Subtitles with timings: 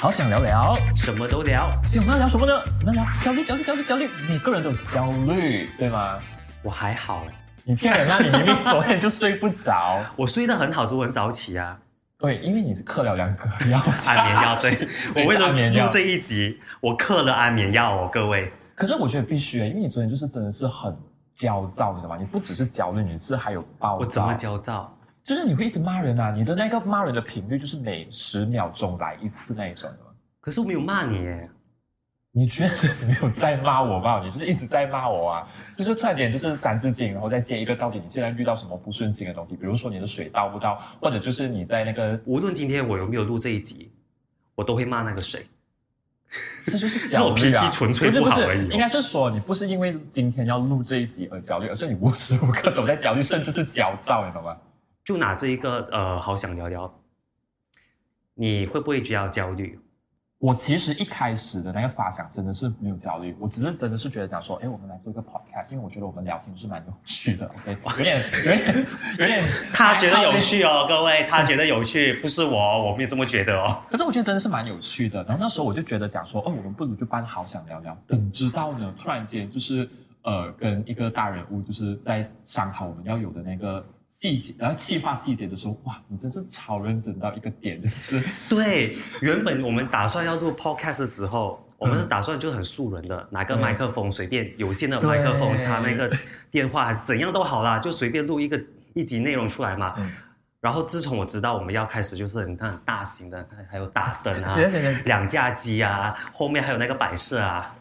[0.00, 1.70] 好想聊聊，什么都聊。
[1.84, 2.52] 今天我们要聊什么呢？
[2.80, 4.08] 我们要聊焦虑，焦虑，焦虑，焦虑。
[4.28, 6.18] 每个人都有焦虑，对吗？
[6.62, 7.24] 我还好，
[7.64, 8.18] 你骗人啊！
[8.20, 10.04] 你明明昨天就睡不着。
[10.18, 11.78] 我睡得很好，昨晚很早起啊。
[12.18, 14.56] 对，因为你是嗑了两个药， 安眠药。
[14.60, 18.52] 对， 我为了录这一集，我嗑了安眠药哦，各位。
[18.74, 20.94] 可是我觉得必须，因为你昨天就是真的是很
[21.34, 22.16] 焦躁，你知道吗？
[22.16, 23.98] 你不只是焦虑，你是还有暴躁。
[23.98, 24.32] 我怎么？
[24.34, 24.96] 焦躁？
[25.22, 26.30] 就是你会一直骂人啊！
[26.30, 29.98] 你的那个骂人的频率就是每十秒钟来一次那一种的。
[30.40, 31.50] 可是我没有骂你耶。
[32.36, 34.20] 你觉得你没有在骂我吧？
[34.22, 35.48] 你就是一直在骂我啊！
[35.74, 39.56] 就是突然间就是三字经，然后再接一个到底你现在遇到什么不顺心的东西？
[39.56, 43.92] 比如说你的水倒不到，或者就是你在那个，无论今天我有没有录这一集，
[44.56, 45.46] 我都会骂那个谁。
[46.66, 47.28] 这就是是焦虑啊！
[47.30, 54.56] 我脾气纯粹不是不是不好而已哦应该是说你不是因为今天要录这一集而焦虑，而是你无时无刻都在焦虑，甚至是焦躁，你懂吗？
[55.04, 57.00] 就拿这一个呃，好想聊聊，
[58.34, 59.78] 你会不会觉得焦虑？
[60.44, 68.86] 我其实一开始的那个发想真的是没有焦虑，我只是真的是觉得讲说，哎，我们来做一个 podcast，因为我觉得我们聊天是蛮有趣的，OK，有点有点
[69.20, 69.42] 有点，
[69.72, 70.38] 他觉得有。
[70.38, 73.80] 趣哦，各位，他觉得有趣，不是我，我没有这么觉得哦。
[73.90, 75.24] 可是我觉得真的是蛮有趣的。
[75.24, 77.96] 然后那时候我就觉得讲说，哦，我们不如就办好想聊聊。
[78.06, 79.88] 等知道呢，突然间就是
[80.24, 93.62] 呃，跟一个大人物就是在商讨我们要有的那个细节，然后细化细节的时候，哇，你真是超认真到一个点，就是 对，原本我们打算要录 podcast 的时候，我们是打算就很素人的，拿个对。
[93.62, 96.10] 麦克风，随便有线的对麦克风插那个
[96.50, 98.58] 电话，怎样都好啦，就随便录一个
[98.94, 99.94] 一集内容出来嘛。
[99.98, 100.10] 嗯。
[100.60, 104.56] 然后自从我知道我们要开始就是很很大型的，还有大灯啊
[105.04, 107.76] 两架机啊，后面还有那个摆设啊，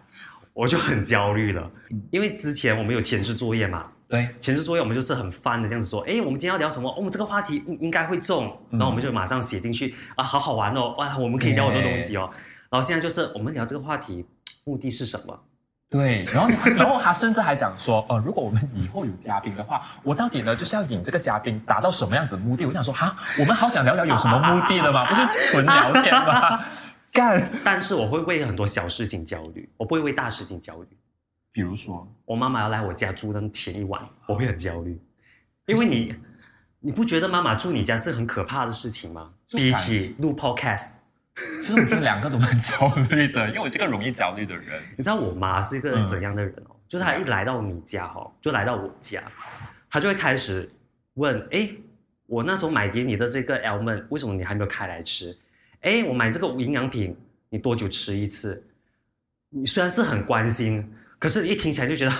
[0.53, 6.89] 我就很焦虑了嗯，因为之前我们有前置作业嘛，对，前置作业我们就是很翻的这样子说，哎，我们今天要聊什么？
[6.89, 12.29] 哦，我们这个话题应应该会中，嗯然后我们就马上写进去啊，好好玩哦，哇，我们可以聊很多东西哦。
[12.69, 14.25] 然后现在就是我们聊这个话题
[14.63, 15.39] 目的是什么？
[15.89, 22.65] 对，然后然后他甚至还讲说，呃，如果我们以后有嘉宾的话，我到底呢就是要引这个嘉宾达到什么样子的目的？
[22.65, 25.05] 我想说，哈，我们好想聊聊有什么目的的吗？
[25.07, 26.59] 不是纯聊天吗？
[27.13, 30.87] 干，但是我会为很多小事情焦虑，我不会为大事情焦虑。
[31.51, 34.99] 比如说，我妈妈要来我家住的前一晚，我会很焦虑，
[35.67, 36.15] 因为你
[36.79, 39.31] 你不觉得妈妈住你家是很可怕的事情吗？
[39.49, 40.93] 比起录 podcast，
[41.35, 44.81] 其实我觉得两个都蛮焦虑的，因为我是个容易焦虑的人。
[44.97, 46.75] 你知道我妈是一个嗯怎样的人哦？
[46.87, 49.23] 就是她一来到你家哈、就来到我家，
[49.87, 50.67] 她就会开始
[51.13, 51.69] 问：哎，
[52.25, 55.37] 我那时候买给你的这个 almond，为什么你还没有开来吃？
[55.83, 57.15] 哎，我买这个营养品，
[57.49, 58.61] 你多久吃一次？
[59.49, 62.11] 你虽然是很关心，可是一听起来就觉得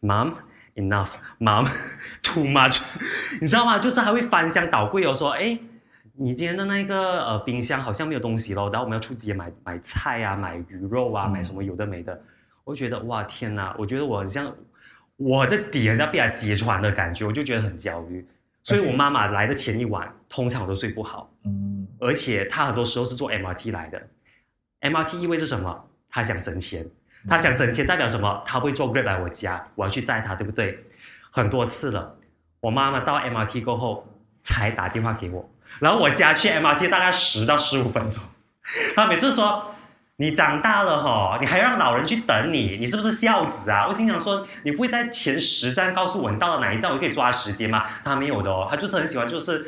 [0.00, 0.32] ，mom
[0.76, 1.68] enough，mom
[2.22, 2.80] too much，
[3.40, 3.78] 你知道吗？
[3.78, 5.58] 就是还会翻箱倒柜哦，说：哎。
[6.14, 12.22] 你今天的那个呃冰箱好像没有东西了，然后我们要出街买买菜啊，买鱼肉啊，嗯买什么有的没的，
[12.64, 14.54] 我就觉得哇天哪，我觉得我很像
[15.16, 18.24] 我的底好像被他揭穿的感觉，我就觉得很焦虑。
[18.62, 24.00] 所以我妈妈来的前一晚，通常我都睡不好，嗯，而且她很多时候是坐 MRT 来的。
[24.80, 25.88] MRT 意味着什么？
[26.08, 26.86] 她想省钱，
[27.28, 28.42] 她想省钱代表什么？
[28.46, 30.84] 她会坐 Grab 来我家，我要去载她，对不对？
[31.30, 32.18] 很多次了，
[32.60, 34.06] 我妈妈到 MRT 过后
[34.42, 35.50] 才打电话给我，
[35.80, 38.22] 然后我家去 MRT 大概十到十五分钟，
[38.94, 39.74] 她每次说。
[40.16, 43.86] 你长大了哈，你还让老人去等你，你是不是孝子啊？
[43.88, 47.84] 我心想说，你不会在前十站告诉我你到了哪一站，我可以抓时间吗？
[48.04, 49.64] 他没有的哦，他就是很喜欢，就是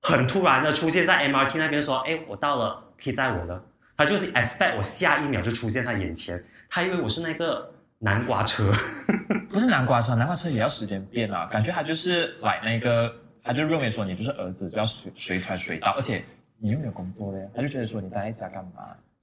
[0.00, 3.62] 很突然的出现在 MRT 那边说，哎，我到了，可以载我了。
[3.96, 8.72] 他就是 expect 我下一秒就出现他眼前，他以为我是那个南瓜车。
[9.50, 11.46] 不是南瓜车，南瓜车也要时间变啊。
[11.46, 13.12] 感觉他就是来那个，
[13.44, 16.24] 他就认为说你就是儿子，就要随随传随到，而且
[16.58, 18.70] 你又没有工作嘞，他就觉得说你待在家干嘛？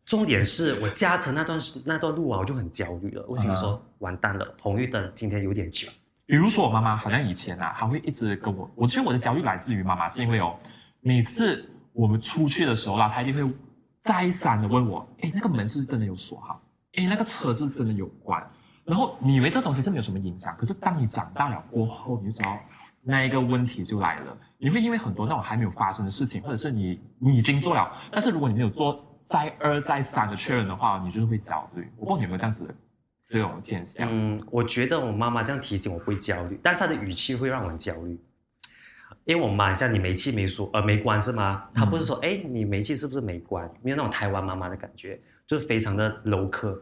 [0.09, 3.24] 重点是我加成那段那段路啊，我就很焦虑了。
[3.28, 5.88] 我心里说，完蛋了，红绿灯今天有点久。
[6.25, 10.58] 比如说我妈妈好像以前啊，她会一直跟我，我觉得我的焦虑来自于妈妈，是因为哦，
[11.02, 11.64] 每次
[11.94, 13.53] 我们出去的时候啦，她一定会
[14.00, 16.59] 再三的问我，哎，那个门是不是真的有锁好？
[16.96, 18.44] 哎，那个车是不是真的有关？
[18.85, 22.59] 然后你以为这东西是没有什么影响，可是当你长大了过后，你就知道
[23.03, 24.35] 那一个问题就来了。
[24.58, 31.87] 你会因为很多那种还没有发生的事情，或者是你你已经做了，但是如果你没有做再二再三的确认的话，你就是会焦虑。
[31.97, 32.73] 我不知道你有没有这样子的
[33.28, 34.09] 这种现象？
[34.11, 38.20] 嗯，我觉得我妈妈这样提醒我不会焦虑，但是她的语气会让我很焦虑。
[39.26, 41.64] 因为我妈像你煤气没说呃没关是吗？
[41.76, 43.70] 她不是说哎、你煤气是不是没关？
[43.84, 46.82] 没有那种台湾妈妈的感觉，就是非常的柔科。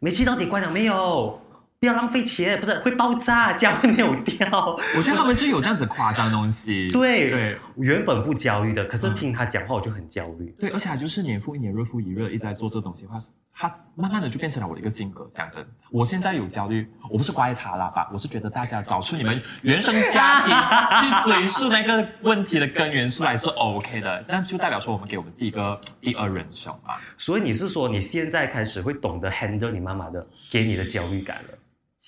[0.00, 1.40] 煤气到底关了没有？
[1.80, 4.76] 不要浪费钱，不是会爆炸，家会没有掉。
[4.94, 6.88] 我觉得他们是有这样子夸张的东西。
[6.92, 10.54] 对对原本不焦虑的，可是嗯听他讲话我就很焦虑。
[10.58, 13.16] 对，而且他就是年复一年，日复一日，一直在做这个东西的话，
[13.54, 15.26] 他慢慢的就变成了我的一个性格。
[15.34, 20.54] 讲真，我现在有焦虑，我不是怪他啦吧，我是觉得大家找出你们原生家庭
[21.00, 26.96] 去追溯那个问题的根源出来是 OK 的，但就代表说我们给我们自己一个第二人生嘛。
[27.16, 31.56] 所以你是说你现在开始会懂得 handle 你妈妈的给你的焦虑感了？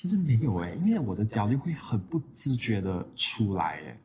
[0.03, 3.97] 其实没有诶，因为我的焦虑会很不自觉的出来诶，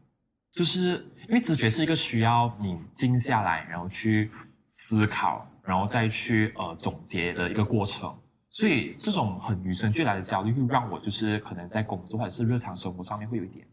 [0.51, 4.29] 就是因为直觉是一个需要你静下来，然后去
[4.67, 8.15] 思考，然后再去呃总结的一个过程。
[8.51, 13.65] 所以这种很与生俱来的焦虑，会让我就是可能在工作或者是日常生活上面会有一点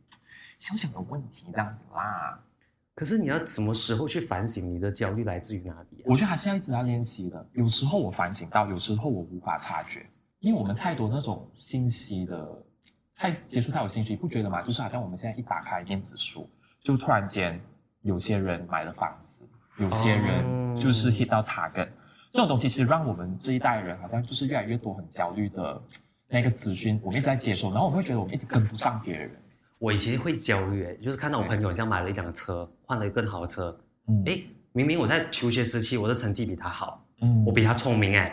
[0.57, 2.43] 小小的问题这样子啦。
[2.95, 6.07] 可是你要什么时候去反省你的焦虑来自于哪里、啊？
[6.07, 7.47] 我觉得还是要一直要练习的。
[7.53, 10.07] 有时候我反省到，有时候我无法察觉，
[10.45, 12.63] 因为我们太多那种信息的，
[13.17, 14.61] 太接触太有信息，不觉得吗？
[14.61, 16.47] 就是好像我们现在一打开电子书，
[16.83, 17.59] 就突然间
[18.03, 19.43] 有些人买了房子，
[19.79, 21.89] 有些人就是 hit 到 target，、
[22.31, 25.81] 这种东西其实让我们这一代人好像就是越来越多很焦虑的
[26.29, 29.31] 那个资讯，我们一直在接收，然后我们会觉得我们一直跟不上别人。
[29.81, 33.75] 我以前会焦虑，诶就是看到我朋友像买了一辆车，换了一个更好的车，
[34.09, 38.31] 嗯诶，明明我在求学时期我的成绩比他好，嗯我比他聪明，诶，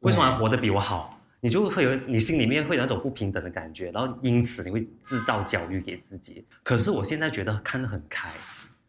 [0.00, 1.15] 为什么还活得比我好？
[1.40, 6.44] 你就会有你心里面会有那种不平等的感觉，然后因此你会制造焦虑给自己。
[6.62, 8.32] 可是我现在觉得看得很开，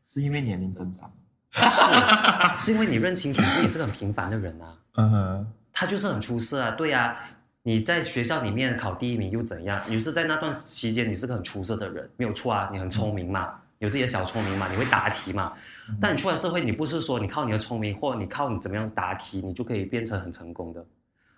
[0.06, 1.12] 是因为年龄增长。
[2.54, 7.18] 是是因为你认清楚自己是个很平凡的人啊，嗯哼，他就是很出色啊，对啊。
[7.64, 9.82] 你在学校里面考第一名又怎样？
[9.92, 15.52] 于是在那段期间你是个很出色的人，没有错啊，你很聪明嘛，有自己的小聪明嘛，你会答题嘛。
[16.00, 20.86] 但你出来社会，你不是说你靠你的聪明或你靠你怎么样答题，你就可以变成很成功的。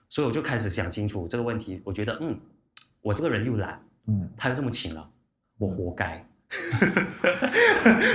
[0.10, 2.38] 所以我就开始想清楚这个问题，我觉得嗯，
[3.02, 5.08] 我这个人又懒，嗯，他又这么勤劳，
[5.58, 6.26] 我活该。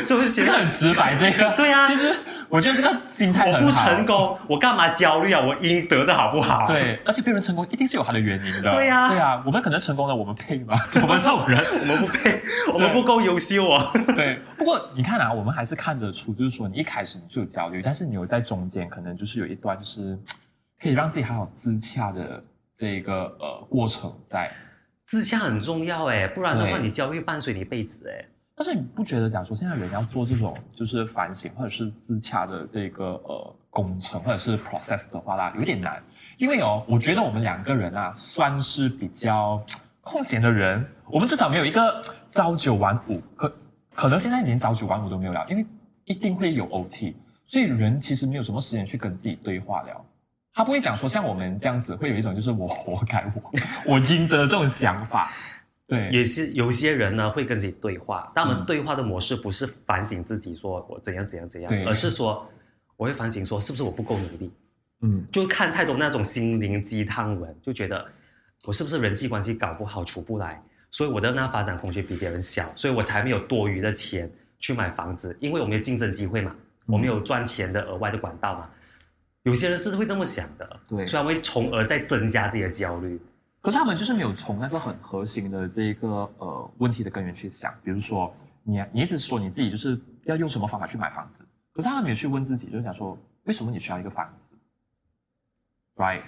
[0.05, 2.12] 是不是这个很直白，这个 对啊其实
[2.49, 5.41] 我觉得这个心态我不成功，我干嘛焦虑啊？
[5.41, 6.67] 我应得的好不好？
[6.67, 8.73] 对，而且别人成功一定是有他的原因的。
[8.73, 10.76] 对呀对呀，我们可能成功了，我们配吗？
[11.00, 12.43] 我们这种人，我们不配，
[12.73, 13.88] 我们不够优秀哦。
[14.17, 14.41] 对。
[14.58, 20.19] 不过你看啊，我们还是看得出，就是说你一开始你就有焦虑，但是你有在中间可能就是有一段就是
[20.84, 22.44] 可以让自己还有自洽的
[22.76, 24.52] 这个呃过程在。
[25.06, 28.22] 自洽很重要哎，不然的话你焦虑伴随你一辈子哎。
[28.54, 36.02] 但是你不觉得，假如说现在人要做这种就是反省或者是自洽的这个呃工程或者是 process 的话啦，有点难，
[36.36, 39.64] 因为哦，我觉得我们两个人啊，算是比较
[40.02, 43.56] 空闲的人，我们至少没有一个朝九晚五，可
[43.94, 45.64] 可能现在连朝九晚五都没有了，因为
[46.04, 47.14] 一定会有 OT，
[47.46, 50.04] 所以人其实没有什么时间去跟自己对话了。
[50.54, 55.30] 他不会讲说像我们这样子，会有一种就是我活该，我我应得这种想法。
[55.86, 62.48] 对，也是有些人呢会跟自己对话，但我们嗯对话的模式不是反省自己说我怎样怎样怎样，而是说
[62.96, 64.50] 我会反省说是不是我不够努力，
[65.02, 68.06] 嗯就看太多那种心灵鸡汤文，就觉得
[68.64, 76.54] 我是不是人际关系搞不好出不来，所以我的那发展空间比别人小，所以我才没有多余的钱去买房子，因为我没有晋升机会嘛，
[76.86, 78.70] 我没有赚钱的额外的管道嘛。
[79.44, 83.19] 有些人是会这么想的，对所以他会从而再增加自己的焦虑。
[83.61, 86.08] 可是他们就是没有从那个很核心的这个
[86.38, 94.55] 呃问题的根源去想，比如说你你一直说你自己就是要用什么方法去买房子，可是他们没有去问自己，就是想说为什么你需要一个房子
[95.96, 96.20] ，right？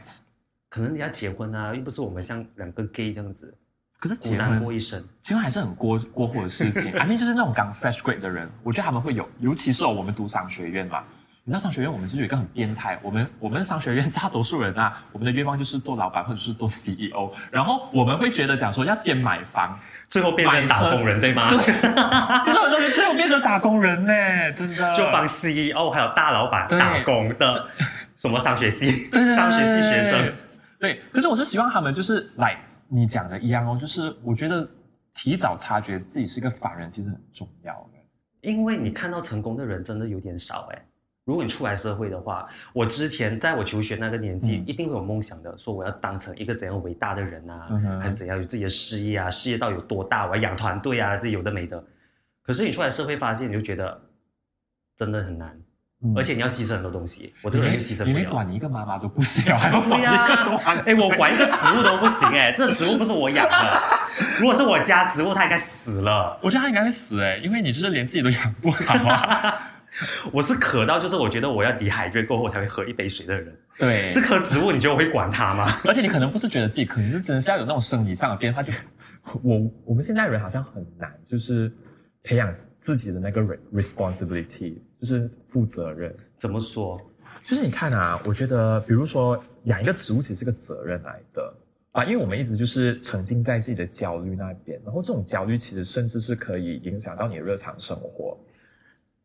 [0.68, 3.54] 可能你要结婚啊，又不是我们像两个 gay 这样子
[3.98, 5.02] 可是孤单结婚过一生。
[5.20, 6.92] 结婚还是很过过火的事情。
[6.92, 11.02] I mean 就是那种刚 fresh grade 的人，我觉得他们会有，尤其是哦我们读商学院嘛。
[11.48, 21.48] 你知道商学院我们就是有一个很变态，我们我们商学院大多数人啊，我们的愿望就是做老板或者是做 CEO，然后我们会觉得讲说要先买房，最后变成打工人，对吗？
[21.48, 21.58] 对，
[22.44, 27.68] 其实很多人最后变成打工人呢，真的就帮 CEO 还有大老板对打工的，
[28.16, 28.90] 什么商学系、
[29.36, 30.32] 商学系学生。
[30.80, 34.68] 对，可是我是希望他们就是来你讲的一样哦，就是我觉得
[35.14, 37.90] 提早察觉自己是一个凡人，其实很重要的。
[38.40, 40.82] 因为你看到成功的人真的有点少哎。
[41.26, 51.82] 如果你出来社会的话，我之前在我求学那个年纪，嗯一定会有梦想的，说我要当成一个怎样伟大的人啊，嗯还是怎样有自己的事业啊，事业到有多大，我要养团队啊，这有的没的。
[52.44, 54.00] 可是你出来社会发现，你就觉得
[54.96, 55.60] 真的很难，
[56.04, 58.30] 嗯而且你要牺牲很多东西，我这个人又牺牲不了。
[58.30, 63.82] 管你一个妈妈都不行，还要管一个多孩子哎、我管一个植物都不行哎、这植物不是我养的，
[64.38, 66.38] 如果是我家植物，它应该死了。
[66.40, 69.72] 我觉得它应该会死哎，因为你就是连自己都养不好啊。
[70.32, 73.56] 我是渴到就是我觉得我要 dehydrate 过后才会喝一杯水的人。
[73.78, 75.66] 对这棵植物你觉得我会管它吗？
[75.86, 78.62] 而且你可能不是觉得自己渴，你是真的是要有那种生理上的变化。
[78.62, 78.72] 就
[79.42, 81.70] 我我们现在人好像很难，就是
[82.22, 83.40] 培养自己的那个
[83.72, 86.14] responsibility，就是负责任。
[86.36, 87.00] 怎么说？
[87.44, 91.54] 就是你看啊，我觉得比如说养一个植物其实是个责任来的
[91.92, 98.38] 啊，因为我们一直就是沉浸在自己的焦虑那边，然后这种焦虑其实甚至是可以影响到你的日常生活。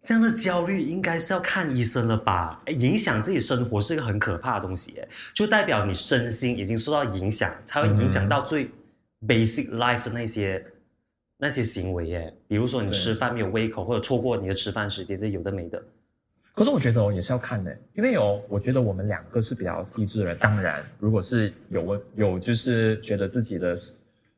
[0.03, 2.61] 这样的焦虑应该是要看医生了吧？
[2.65, 8.69] 哎影响自己生活是一个很可怕的东西，哎就代表你身心已经受到影响，才会影响到最
[9.27, 10.65] basic life 的那些
[11.37, 15.81] 那些行为，耶，比如说你吃饭没有胃口，或者错过你的吃饭时间，这有的没的。
[16.53, 20.37] 可是我觉得哦，也是要看的，因为有我觉得我们两个是比较细致的人。
[20.37, 23.73] 当然，如果是有问有就是觉得自己的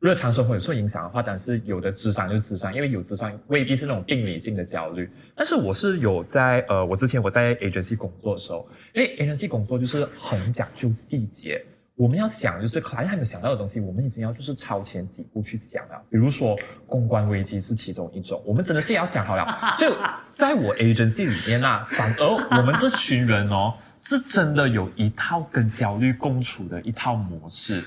[0.03, 5.09] 日常生活有受影响的话，但是有的智商就是智商，因为有智商未必是那种病理性的焦虑。
[5.33, 11.63] 但是我是有在呃，我之前我在 agency 工作的时候，因为 agency 工作就是很讲究细节。
[11.95, 16.03] 我们要想，就是 client 还没有想到的东西，我们已经要就是超前几步去想了。
[16.09, 16.53] 比如说
[16.85, 19.47] 公关危机是其中一种，我们真的是要想好了。
[19.79, 19.93] 所以
[20.33, 27.81] 在我 agency 里面啊，反而我们这群人哦，是真的有一套跟焦虑共处的一套模式。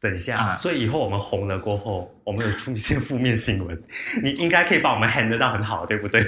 [0.00, 3.80] 等一下，啊所以以后我们红了过后，我们有出现负面新闻，
[4.22, 6.22] 你应该可以把我们 handle 到很好，对不对？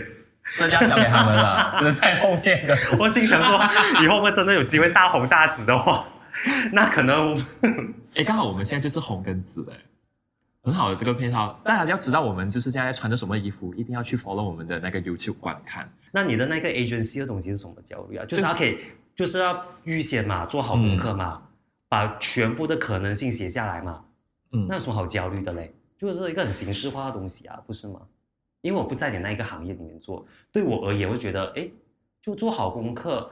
[0.56, 2.74] 这就要交给他们了， 只能在后面的。
[2.98, 3.60] 我心想说，
[4.02, 6.06] 以后我们真的有机会大红大紫的话，
[6.72, 7.36] 那可能
[8.16, 9.76] 哎，刚好我们现在就是红跟紫哎，
[10.62, 11.60] 很好的这个配套。
[11.62, 15.86] 大家要知道我们就是现在穿着什么衣服，一定要去 follow 我们的那个 YouTube 观看。
[16.10, 18.24] 那你的那个 agency 的东西是什么焦虑啊？
[18.24, 18.78] 就是它可以，
[19.14, 21.42] 就是要预先嘛，做好功课嘛，
[21.88, 24.04] 把全部的可能性写下来嘛。
[24.52, 25.74] 嗯那有什么好焦虑的嘞？
[25.98, 28.00] 就是一个很形式化的东西啊，不是吗？
[28.60, 31.68] 因为我不在你那一个行业里面做，对我而言，我会觉得，哎，
[32.22, 33.30] 就做好功课，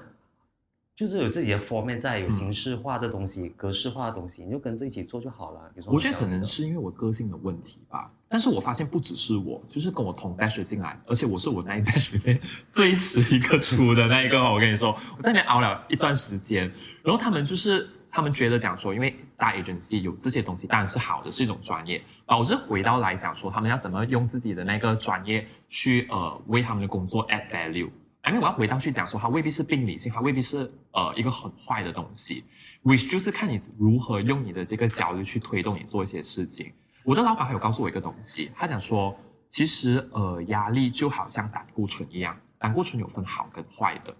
[0.95, 5.61] 就是有自己的 format 在，有形式化的东西、格式化的东西，你就跟着一起做就好了。
[5.87, 14.43] 我觉得可能是因为我个性的问题吧，但是我发现不只是我，就是跟我同 batch 的进来，而且我是我那一 batch 里面最迟一个出的那一个。
[14.43, 16.71] 我跟你说，我在那边熬了一段时间，
[17.03, 22.39] 然后他们就是他们觉得讲说，因为大 agency 有这些东西当然是好的，是一种专业啊。
[22.39, 27.91] 我是回到来讲说，他们要怎么用自己的那个专业去呃为他们的工作 add value。
[28.27, 32.43] 因为我要回到去讲说，它未必是病理性，它未必是呃一个很坏的东西
[32.85, 36.73] ，which 就是看你如何用你的这个焦虑去推动你做一些事情。
[37.05, 39.15] 我的老板还有告诉我一个东西，他讲说，
[39.51, 44.17] 其实呃压力就好像胆固醇一样，胆固醇有分好跟坏的，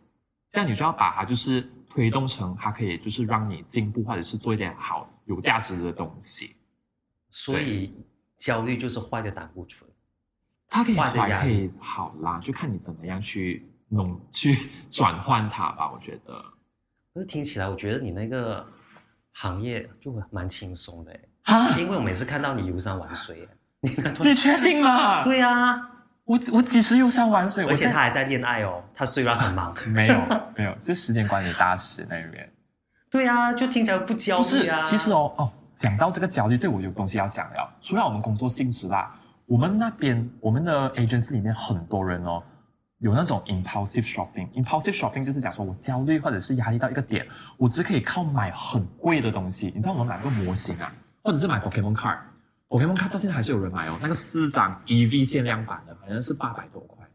[0.51, 6.55] 这样你就要把它就是推动成它可以就是让你进步，或者是做一点好有价值的东西。
[7.31, 7.95] 所以
[8.37, 9.89] 焦虑就是坏的胆固醇。
[10.69, 15.91] 它可以坏可以好啦，就看你怎么样去弄去 转换它吧。
[15.91, 16.45] 我觉得。
[17.15, 18.67] 可是听起来，我觉得你那个
[19.33, 23.49] 行业就蛮轻松的诶，啊，因为我每次看到你游山玩水
[23.81, 23.89] 诶，
[24.23, 25.96] 你确定吗？，对啊，
[26.27, 27.65] 我我几时游山玩水？
[27.65, 30.15] 而且他还在恋爱哦，他虽然很忙，没 有
[30.57, 32.53] 没有，是时间管理大师那边。
[33.09, 37.77] 对啊，就听起来不焦是虑啊。，其实哦哦，讲到这个焦虑，对我有东西要讲了。
[37.81, 39.15] 除了我们工作性质啦，
[39.47, 42.43] 我们那边我们的 agency 里面很多人哦，
[42.99, 44.49] 有那种 impulsive shopping。
[44.55, 47.25] impulsive shopping 就是讲说我焦虑或者是压力到一个点，
[47.57, 49.73] 我只可以靠买很贵的东西。
[49.75, 50.93] 你知道我们买个模型啊，
[51.23, 52.19] 或者是买 Pokemon card。
[52.69, 57.07] Pokemon card 到现在还是有人买哦，那个四张 EV 限量版的，好像是八百多块，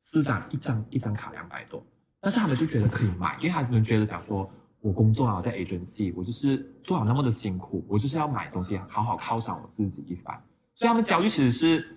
[0.00, 1.82] 四张一张一张卡两百多，
[2.20, 10.38] 但是他们就觉得可以买，因为他们觉得讲说，我工作啊在 agency，我就是做好那么的辛苦，我就是要买东西，好好犒赏我自己一番，
[10.74, 11.96] 所以他们焦虑其实是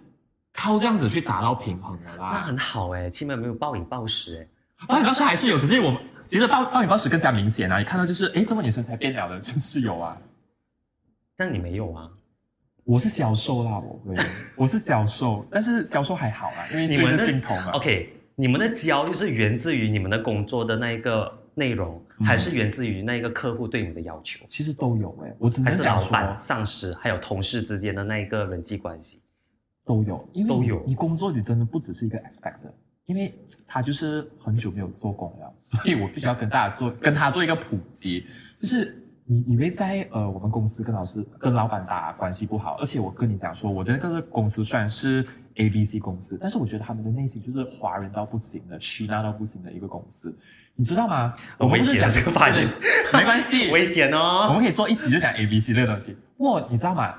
[0.54, 2.40] 靠这样子去达到平衡的啦那。
[2.40, 4.50] 很好诶，起码没有暴饮暴食诶。
[4.88, 10.18] 暴饮暴食还是有，只是我们其实暴暴饮暴食更加明显啊，你看到就是，诶，这么女生才变了的，就是有啊。
[11.36, 12.10] 但你没有啊？
[12.86, 14.16] 我是销售啦，我会，
[14.56, 17.72] 我是销售，但是销售还好啦，因为你们的镜头嘛。
[17.72, 24.46] OK，你们的焦虑是源自于你们的工作的那一个内容，嗯还是源自于那一个客户对你们的要求？
[24.50, 29.22] 其实都有诶、我只还是能讲说老板、上司还有同事之间的那一个人际关系？
[29.86, 32.74] 都有，因为都有你工作你真的不只是一个 aspect 的，
[33.06, 33.34] 因为
[33.68, 38.25] 他就是很久没有做工了，所以我必须要跟大家做跟他做一个普及，
[38.62, 45.25] 就是你以为在呃我们公司跟老师跟老板打关系不好，而且我跟你讲说，我的那个公司虽然是
[45.56, 50.38] A B C 公司，但是我觉得他们的内心就是华人到不行的，China 到不行的一个公司，
[50.75, 51.34] 你知道吗？
[51.58, 52.68] 我危险啊这个发言
[53.13, 54.53] 没关系， 危险哦我哦！
[54.53, 56.18] 们可以做一集就讲 A B C 这个东西。
[56.38, 57.13] 哇，你知道吗？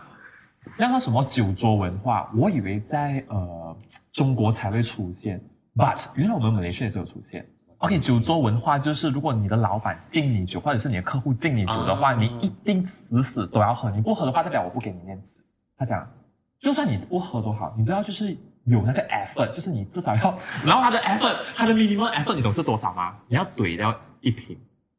[0.79, 3.77] 那个什么酒桌文化，我以为在呃
[4.13, 5.41] 中国才会出现
[5.77, 7.47] ，But 原来我们马来西亚也是有出现。
[7.79, 13.91] OK，酒桌文化就是，如果你的老板敬你酒，或者是你的客户敬你酒的话，啊你一定死死都要喝。
[13.91, 15.45] 你不喝的话，代表我不给你面子。
[15.77, 16.09] 他讲，
[16.59, 20.39] 就算你不喝多好，你都要就是有那个 effort，就是你至少要。
[20.65, 23.17] 然后他的 effort，他的 minimum effort，你懂是多少吗？
[23.29, 24.57] 你要怼掉一瓶，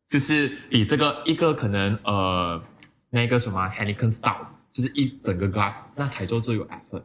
[0.10, 2.62] 就是比这个一个可能呃
[3.10, 7.02] 那个什么 Heineken Stout，就是一整个 glass，那才叫做有 effort。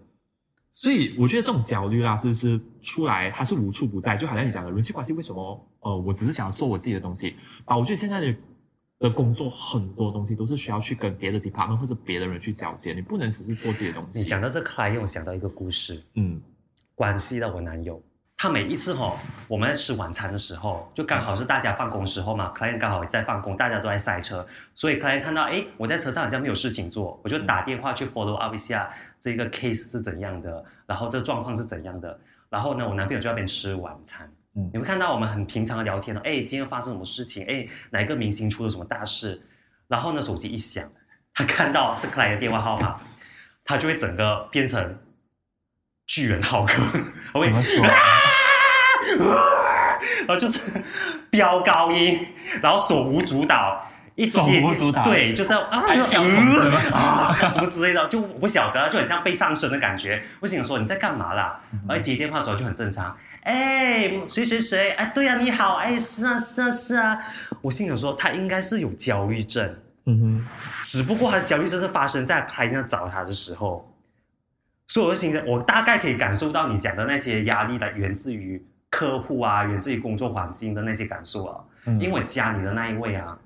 [0.72, 7.34] 所以我觉得这种焦虑啦，是是出来它是无处不在，就好像你讲的人际关系，为什么呃我只是想要做我自己的东西
[7.64, 7.76] 啊？
[7.76, 8.36] 我觉得现在的
[9.00, 14.18] 的工作很多东西都是需要去跟别的 department 或者别的人去交接，你不能只是做自己的东西。
[14.18, 16.40] 你讲到这 client，我想到一个故事，嗯
[16.94, 18.00] 关系到我男友。
[18.42, 19.14] 他每一次哈、
[19.46, 32.18] 我们在吃晚餐的时候，就刚好是大家放工时候嘛，client 刚好在放工，大家都在塞车，所以 client 看到哎我在车上好像没有事情做，我就打电话去 follow up 一下这个 case 是怎样的，然后这个状况是怎样的，
[32.48, 34.26] 然后呢，我男朋友就在那边吃晚餐。
[34.56, 37.44] 嗯你会看到我们很平常的聊天哦，哎，今天发生什么事情？
[37.46, 39.38] 哎，哪一个明星出了什么大事？
[39.86, 40.88] 然后呢，手机一响，
[41.34, 42.98] 他看到是 client 的电话号码，
[43.66, 44.96] 他就会整个变成
[46.10, 46.82] 巨人浩克，
[47.32, 47.84] 我会怎么说？
[50.26, 50.58] 然后 就是
[51.30, 52.26] 飙高音，
[52.60, 53.80] 然后手舞足蹈，
[54.26, 55.80] 手舞足蹈对，就是要啊
[57.52, 60.20] 什么之类的，就我不晓得，就很像被上身的感觉。
[60.40, 61.60] 我心想说你在干嘛啦？
[61.72, 67.16] 嗯然后接电话的时候就很正常，哎，谁谁谁，哎，对啊，你好，哎，是啊，是啊，是啊。
[67.60, 69.76] 我心想说他应该是有焦虑症，
[70.06, 70.44] 嗯哼
[70.82, 73.86] 只不过他的焦虑症是发生在他要找他的时候。
[74.90, 81.64] 所以我就心想，我大概可以感受到你讲的那些压力来源自于客户啊，源自于工作环境的那些感受啊。
[81.84, 83.38] 嗯，因为我加你的那一位啊，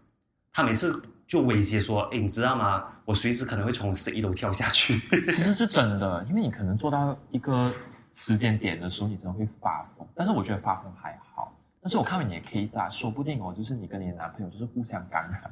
[0.54, 2.84] 他每次就威胁说：“哎，你知道吗？
[3.04, 4.98] 我随时可能会从十一楼跳下去。
[5.26, 7.70] 其实是真的，因为你可能做到一个
[8.14, 10.08] 时间点的时候，你真的会发疯。
[10.14, 11.54] 但是我觉得发疯还好。
[11.82, 15.42] 但是我看完你的 case 啊，说不定哦，就是你跟你的男朋友就是互相感染，”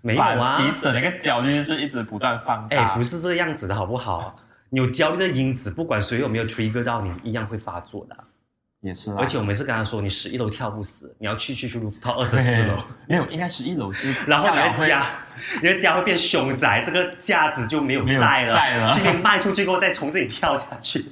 [0.00, 2.92] 没有啊，彼此的那个焦虑就是一直不断放大。
[2.92, 4.34] 哎，不是这个样子的好不好？
[4.72, 8.16] 你有焦虑的因子，不管谁有没有 trigger 到你，一样会发作的。
[8.80, 12.82] 也是啦，而且我每次跟他说，你十一楼跳不死，你要去去去 rooftop 二十四楼。
[13.06, 15.06] 没有，应该十一楼是，然后你的家，
[15.60, 18.54] 你的家会变凶宅，这个架子就没有在了。
[18.54, 21.04] 在了今天卖出去过后再从这里跳下去，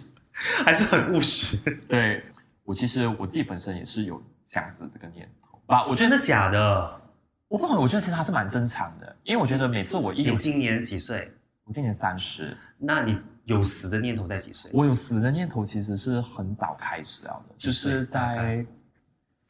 [0.64, 1.59] 还是很务实。
[1.87, 2.25] 对
[2.64, 7.01] 我其实我自己本身也是有想死这个念头吧，我觉得真的假的？
[7.49, 11.31] 我不懂，我觉得其实还是蛮正常的，因为我觉得每次我一有你今年几岁？
[11.64, 14.70] 我今年三十，那你有死的念头在几岁？
[14.72, 18.64] 我有死的念头其实是很早开始了的，就是在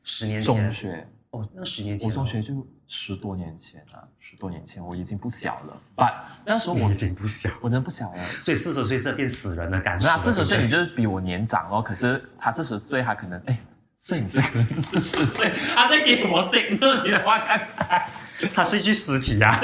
[0.03, 6.12] 十年前中学，哦，那十年前我中学就十多年前啊，十多年前我已经不小了，but
[6.44, 8.24] 那时候我我 已经不小，我真的不小了。
[8.40, 10.09] 所以四十岁是要变死人的感觉。
[10.09, 13.59] 那四十岁你就是比我年长哦，可是他四十岁，他可能哎，
[14.01, 18.11] 摄影师可能是四十岁， 他在给我 signal 你的话刚才。
[18.55, 19.61] 他是一具尸体呀、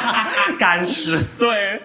[0.60, 1.24] 干尸。
[1.38, 1.80] 对，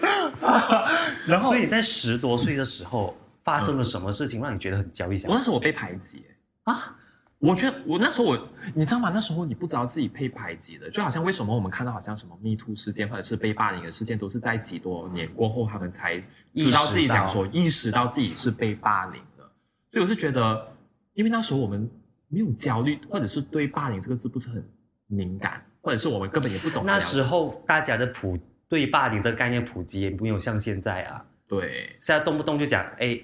[1.25, 5.17] 然后所以你在十多岁的时候发生了什么事情让你觉得很焦虑？
[5.17, 6.25] 想我那时候我被排挤
[6.65, 6.93] 啊，
[7.39, 9.09] 我觉得我那时候我，你知道吗？
[9.13, 16.21] 那时候你不知道自己被排挤的，就好像为什么我们看到好像什么 Me Too 事件或者是被霸凌的事件，都是在几多年过后，他们才
[16.53, 19.49] 知道自己讲说意识到自己是被霸凌的。
[19.91, 20.72] 所以我是觉得，
[21.13, 21.89] 因为那时候我们
[22.27, 24.63] 没有焦虑，或者是对霸凌这个字不是很
[25.07, 26.83] 敏感，或者是我们根本也不懂。
[26.85, 33.19] 那时候大家的普对霸凌这个概念普及也没有像现在啊，对现在动不动就讲哎，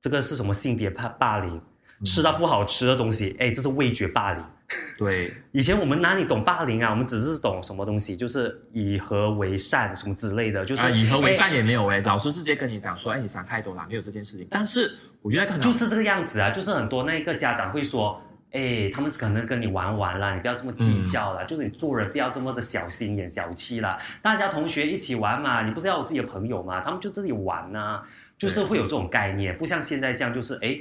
[0.00, 4.44] 这个是什么性别霸霸凌，嗯吃到不好吃的东西，哎，这是味觉霸凌。
[4.98, 6.90] 对以前我们哪里懂霸凌啊？
[6.90, 14.46] 我们只是懂什么东西，就是以和为善什么之类的，就是、啊，以和为哎善也没有哎、老师直接跟你讲说，哎，你想太多了，没有这件事情。
[14.50, 23.98] 但是我原来可能就是这个样子啊，就是很多那个家长会说，哎，他们可能跟你玩玩了，你不要这么计较啦，就是你做人不要这么的小心眼、小气了。
[24.22, 28.00] 大家同学一起玩嘛，你不是要有自己的朋友嘛，他们就自己玩呐、
[28.38, 30.80] 就是会有这种概念，不像现在这样，就是哎。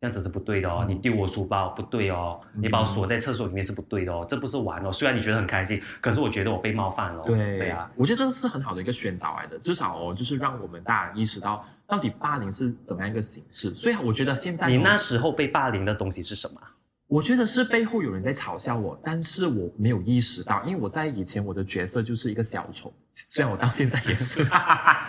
[0.00, 4.92] 这样子是不对的哦，嗯你丢我书包不对哦，嗯你把我锁在厕所里面是不对的哦，这不是玩哦。
[4.92, 7.24] 虽然你觉得很开心，可是我觉得我被冒犯了哦。
[7.26, 13.74] 对对啊，，我觉得这是很好的一个宣导来的，至少哦，就是让我们大家意识到到底霸凌是怎么样一个形式。
[13.74, 16.60] 所以我觉得现在你哦那时候被霸凌的东西是什么？
[17.08, 24.46] 我觉得是背后有人在嘲笑我，但是我没有意识到，因为我在以前我的角色就是一个小丑，虽然我到现在也是，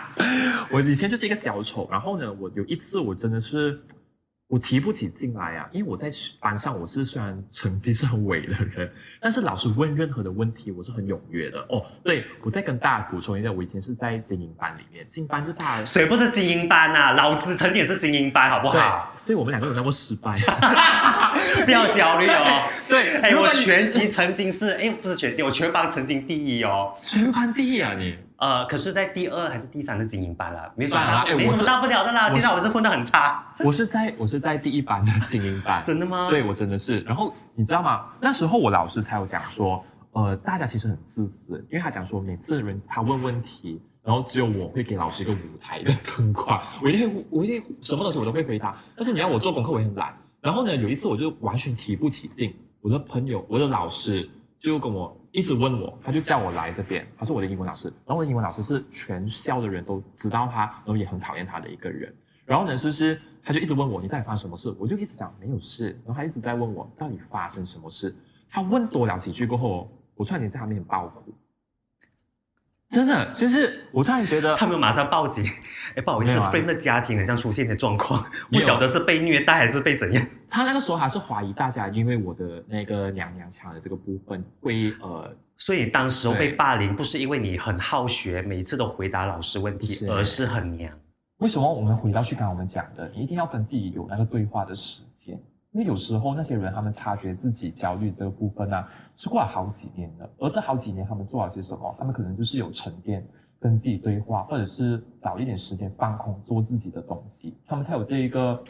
[0.72, 1.86] 我以前就是一个小丑。
[1.92, 3.78] 然后呢，我有一次我真的是，
[4.50, 6.10] 我提不起劲来啊，因为我在
[6.40, 11.64] 班上我是虽然成绩是很伪的人，但是老师问任何的问题我是很踊跃的。
[11.68, 20.36] 哦，对，我再跟大家补充一下，我以前是在精英班里面，精英班就大家谁不是精英班呐、老子曾经也是精英班，好不对好？，所以我们两个有那么失败。
[21.64, 22.68] 不要焦虑哦。
[22.88, 26.92] 对，哎，我全级曾经是，哎，不是全级，我全班曾经第一哦。
[26.96, 28.18] 全班第一啊你。
[28.40, 32.30] 呃，可是，在第二还是第三的精英班啦，没什么算了啦大，没什么大不了的啦。
[32.30, 36.26] 现在我是混得很差，我是在我是在第一班的精英班， 真的吗？
[36.30, 37.00] 对我真的是。
[37.00, 38.06] 然后你知道吗？
[38.18, 50.16] 那时候我老师才有讲说，呃，大家其实很自私，因为他讲说每次人他问问题，然后只有我会给老师一个舞台的灯光，我一定会我一定什么东西我都会回答，但是你要我做功课我也很懒。
[50.40, 54.26] 然后呢，有一次我就完全提不起劲，我的朋友我的老师
[54.60, 62.14] 就跟我一直问我，他就叫我来这边，他是我的英文老师，然后我的英文老师是全校的人都知道他，然后也很讨厌他的一个人。
[62.44, 64.74] 然后呢，是不是他就一直问我你到底发生什么事？
[64.78, 68.14] 我就一直讲没有事，然后他一直在问我到底发生什么事。
[68.50, 71.32] 他问多了几句过后，我突然间在他面前爆哭，
[72.90, 75.44] 真的就是我突然觉得他们马上报警。
[75.96, 80.26] 哎，不好意思，Frame 的家庭好像出现一些状况，不晓得是被虐待还是被怎样。
[80.48, 90.92] 他那个时候还是怀疑大家因为我的那个娘娘腔的这个部分会呃所以当时候被霸凌，不是因为你很好学，每一次都回答老师问题，是而是很娘。
[91.38, 95.38] 为什么我们回到去刚刚我们讲的，你一定要跟自己有那个对话的时间，
[95.72, 101.94] 因为有时候那些人他们察觉自己焦虑这个部分呢、是过了好几年的，而这好几年他们做了些什么？
[101.98, 103.24] 他们可能就是有沉淀，
[103.60, 108.60] 跟自己对话，或者是找一点时间放空，做自己的东西，他们才有这一个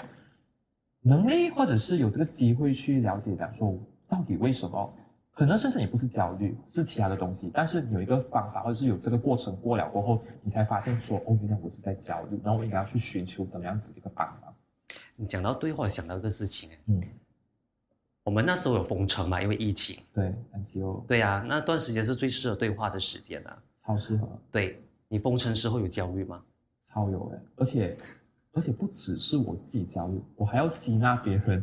[1.00, 4.92] 能力，或者是有这个机会去了解，讲说到底为什么。
[5.32, 14.49] 可能甚至你不是焦虑，是其他的东西，但是有一个方法，或者是有这个过程过了过后，你才发现说，哦，原来我是在焦虑，然后我应该要去寻求怎么样子一个方法。
[15.20, 17.02] 你讲到对话，想到一个事情，哎，嗯，
[18.22, 20.02] 我们那时候有封城嘛，因为疫情。
[20.14, 23.58] 对，MCO 对啊，那段时间是最适合对话的时间啊。
[23.84, 26.42] 超适合，对你封城时候有焦虑吗？
[26.88, 27.98] 超有哎，而且
[28.52, 31.62] 而且不只是我自己焦虑，我还要吸纳别人，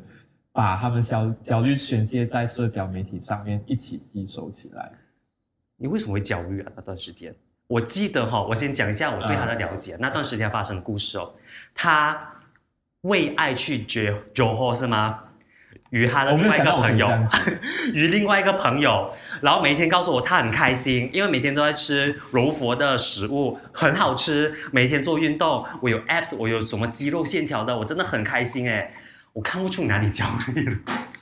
[0.52, 4.91] 把他们焦焦虑宣泄在社交媒体上面，一起吸收起来。
[5.78, 6.72] 你为什么会焦虑啊？
[6.76, 9.98] 那段时间，我记得哈、我先讲一下我对他的了解。
[10.00, 11.34] 那段时间发生的故事哦，
[11.74, 12.36] 他
[13.01, 15.19] 为爱去 Jo Johor 是吗？
[15.91, 17.10] 与他的另外一个朋友
[17.93, 19.10] 与另外一个朋友，
[19.41, 24.53] 然后每天告诉我他很开心，因为每天都在吃柔佛的食物，很好吃。
[24.71, 28.91] 每天做运动，我有 abs，我有什么肌肉线条的，我真的很开心哎。
[29.31, 30.77] 我看不出你哪里焦虑了，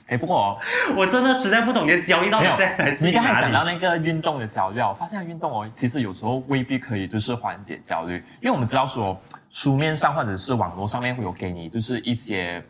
[0.06, 0.58] 哎，不过、哦、
[0.96, 3.64] 我真的实在不懂你的焦虑到底在来自你刚才讲到。
[3.64, 12.64] 那个运动的焦虑啊，我发现运动哦，其实有时候未必可以就是缓解焦虑，因为我们知道说书面上或者是网络上面会有给你就是一些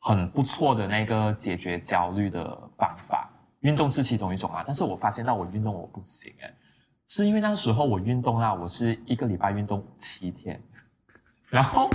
[0.00, 2.44] 很不错的那个解决焦虑的
[2.76, 4.62] 方法，运动是其中一种啊。
[4.66, 6.52] 但是我发现到我运动我不行哎，
[7.06, 10.60] 是因为那时候我运动啊，我是一个礼拜运动七天，
[11.48, 11.88] 然后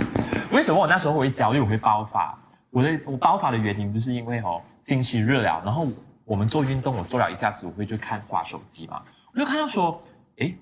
[0.52, 2.36] 为什么我那时候会焦虑，我会爆发？
[2.70, 5.86] 我的我爆发的原因就是因为哦星期日了，然后
[6.24, 9.02] 我们做运动，我做了一下子，我会去看滑手机嘛，
[9.32, 10.02] 我就看到说，
[10.36, 10.56] 诶，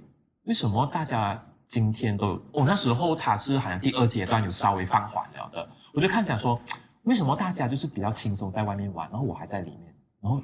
[0.45, 2.43] 为什么大家今天都有？
[2.53, 6.61] 我、那时候他是好像第二阶段有稍微放缓了的，我就看讲说，
[7.03, 10.41] 为什么大家就是比较轻松在外面玩，然后我还在里面，然后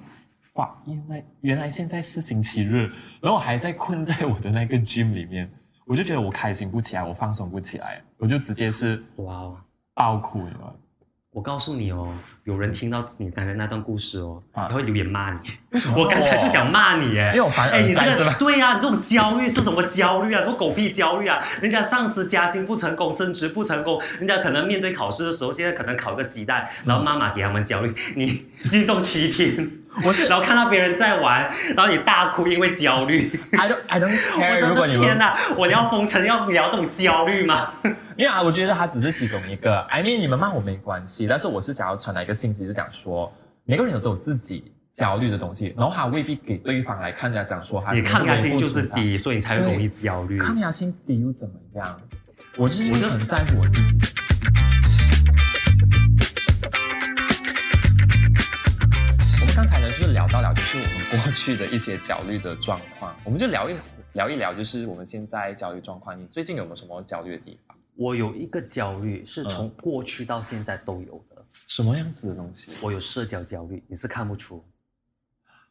[0.54, 2.88] 哇，因为原来现在是星期日，
[3.20, 5.48] 然后我还在困在我的那个 gym 里面，
[5.86, 9.56] 我就觉得我开心不起来，我放松不起来，我就直接是哇哦！
[9.94, 10.74] 爆哭了。
[11.32, 12.14] 我告诉你哦，
[12.44, 15.38] 有人听到你刚才那段故事哦，啊他会留言骂你。
[15.96, 18.30] 我刚才就想骂你哎，因为我凡哎，你这个？
[18.38, 20.42] 对呀、你这种焦虑是什么焦虑啊？
[20.42, 21.42] 什么狗屁焦虑啊？
[21.62, 29.70] 人家上司加薪不成功，升职不成功，人家可能面对考试的时候，现在可能考个鸡蛋，然后妈妈给他们焦虑，你运动七天，
[30.04, 33.30] 我是然后看到别人在玩，然后你大哭，因为焦虑。
[33.52, 34.60] I don't I don't 我 care。
[34.60, 35.38] 真如果你们的天哪！
[35.56, 37.72] 我要封城要聊这种焦虑吗？
[38.16, 39.80] 因为啊，我觉得它只是其中一个。
[39.82, 43.32] I mean，你们骂我没关系，但是我是想要传达一个信息，是讲说
[43.64, 50.38] 每个人都有自己焦虑的东西，然后他未必给对方来看来讲说他你抗压性就是低，所以你才会容易焦虑。
[50.38, 52.00] 抗压性低又怎么样？
[52.58, 53.98] 我就是很在乎我自己。
[59.40, 63.76] 我们刚才呢，就是聊到了，就是我们过去的一些焦虑的状况，我们就聊一
[64.12, 66.20] 聊一聊，就是我们现在焦虑状况。
[66.20, 67.76] 你最近有没有什么焦虑的地方？
[67.96, 72.84] 我有一个焦虑是从嗯过去到现在都有的，什么样子的东西？
[72.86, 74.64] 我有社交焦虑，你是看不出。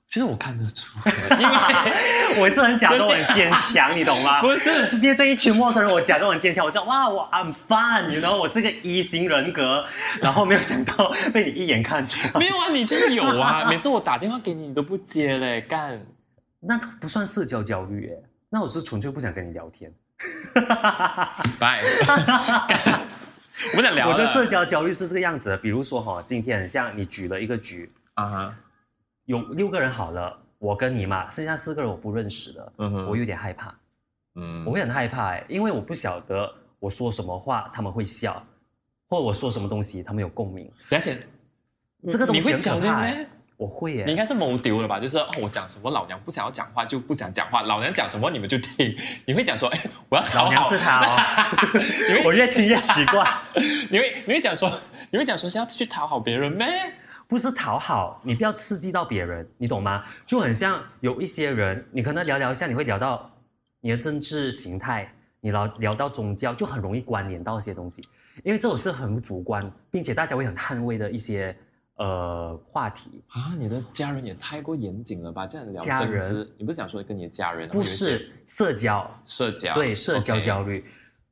[0.08, 4.42] 其实我看得出来， 因为 我是很假装很坚强，你懂吗？
[4.42, 7.54] 不是面对一群陌生人，我假装很坚强，我说哇，我 I'm
[8.10, 9.86] 你 you know，我是个一型人格，
[10.22, 12.38] 然后没有想到被你一眼看穿。
[12.38, 13.64] 没有啊，你就是有啊。
[13.72, 16.06] 每次我打电话给你，你都不接嘞，干。
[16.60, 19.92] 那个不算社交焦虑诶，那我是纯粹不想跟你聊天。
[21.60, 21.82] 拜。
[23.72, 24.10] 我不想聊。
[24.10, 27.88] 我的社交焦虑是这个样子的，比如说哈，今天像你举了一个局。
[28.16, 28.56] 啊，
[29.26, 33.74] 有六个人好了，我跟你嘛，剩下四个人我不认识的，嗯哼，我有点害怕，
[34.36, 38.46] 嗯，我会很害怕哎，因为我不晓得我说什么话他们会笑，
[39.08, 41.26] 或我说什么东西他们有共鸣，而且
[42.10, 43.06] 这个东西很可怕。
[43.62, 45.00] 我会耶，你应该是谋丢了吧？
[45.00, 48.98] 就是哦，我讲什么老娘不想要讲话就不想讲话，老娘讲什么你们就听。
[49.28, 50.46] 你会讲说，哎，我要讨好。
[50.46, 51.48] 老娘是他，
[52.10, 53.32] 因为我越听越奇怪。
[53.92, 54.68] 你会你会讲说，
[55.12, 56.66] 你会讲说是要去讨好别人咩？
[57.28, 60.06] 不是讨好，你不要刺激到别人，你懂吗？
[60.26, 63.32] 就很像有一些人，你可能聊聊一下，你会聊到
[63.82, 68.02] 你的政治形态，你聊聊到宗教，就很容易关联到一些东西，
[68.44, 71.56] 因为这种是很主观，并且大家会很捍卫的一些。
[71.96, 75.46] 呃，话题啊，你的家人也太过严谨了吧？
[75.46, 80.86] 这样聊家人，你不是想说跟你的家人不是社交，社交对社交焦虑。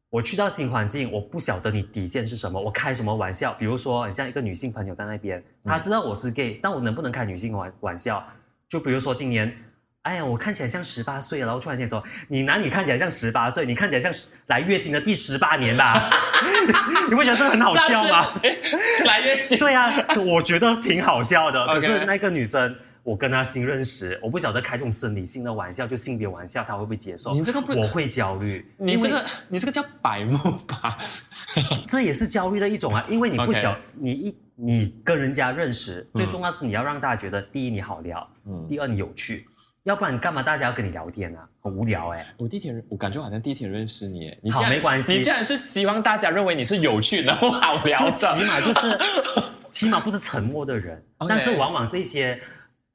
[0.09, 3.53] 我去到新环境，我不晓得你底线是什么，我开什么玩笑？
[3.55, 8.23] 比如说，你像一个女性朋友在那边，她知道我是 gay，但我能不能开女性玩玩笑？
[8.67, 9.55] 就比如说今年。
[10.03, 13.65] 哎呀，我看起来像十八岁，然后突然间说：“你哪里看起来像十八岁？
[13.65, 14.11] 你看起来像
[14.47, 16.09] 来月经的第十八年吧？
[17.09, 18.33] 你不觉得这很好笑吗？
[19.05, 19.57] 来月经？
[19.59, 19.93] 对啊，
[20.25, 21.67] 我觉得挺好笑的。
[21.67, 27.33] 可是那个女生，我跟她新认识，我不晓得开这种生理性的玩笑，就性别玩笑，她会不会接受？
[27.33, 28.65] 你这个不，我会焦虑。
[28.77, 30.97] 你这个，你这个叫白目吧？
[31.85, 39.45] 这也是焦虑的一种啊，因为你不晓你一你跟人家认识，最重要是你要让大家觉得，第一你好聊，嗯，第二你有趣。
[39.83, 41.39] 要不然你干嘛大家要跟你聊天呢？
[41.61, 42.25] 很无聊哎！
[42.37, 45.13] 我第一天，我感觉好像第一天认识你，你好没关系。
[45.13, 48.99] 你既然是希望大家认为你是有趣然后好聊就起码就是，
[49.71, 51.01] 起码不是沉默的人。
[51.27, 52.39] 但是往往这些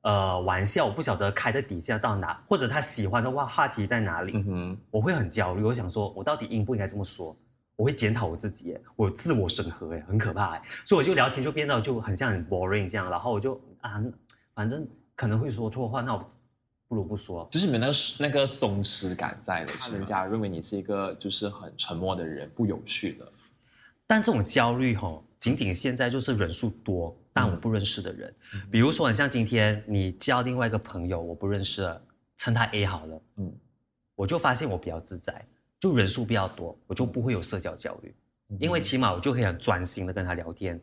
[0.02, 5.62] 呃玩笑，我不晓得开的底线到哪，或者他喜欢的话话题在哪里，嗯哼，我会很焦虑。
[5.62, 7.36] 我想说，我到底应不应该这么说？
[7.76, 10.62] 我会检讨我自己，我自我审核，哎，很可怕哎。
[10.84, 14.00] 所以我就聊天就变到就很像很 boring 这样，然后我就啊，
[14.54, 16.24] 反正可能会说错话，那我。
[16.86, 23.32] 不如不说，就是你们那个那个松弛感在的，人家认为你是一个就是很沉默的人，不有趣的。
[24.06, 28.32] 但这种焦虑吼，仅仅现在就是人数多，但我不认识的人。
[28.70, 32.00] 比如说，像今天你交另外一个朋友，我不认识了，
[32.36, 33.52] 称他 A 好了，嗯，
[34.14, 35.44] 我就发现我比较自在，
[35.80, 38.14] 就人数比较多，我就不会有社交焦虑，
[38.60, 40.78] 因为起码我就可以很专心的跟他聊天，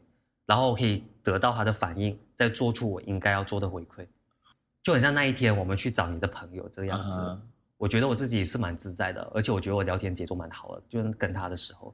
[0.47, 4.05] 然后可以得到他的反应，再做出我应该要做的回馈。
[4.83, 7.37] 就很像那一天我们去找你的朋友这个样子，
[7.77, 11.93] 我觉得我自己是蛮自在的，而且我觉得我聊天节奏蛮好的，就是跟他的时候。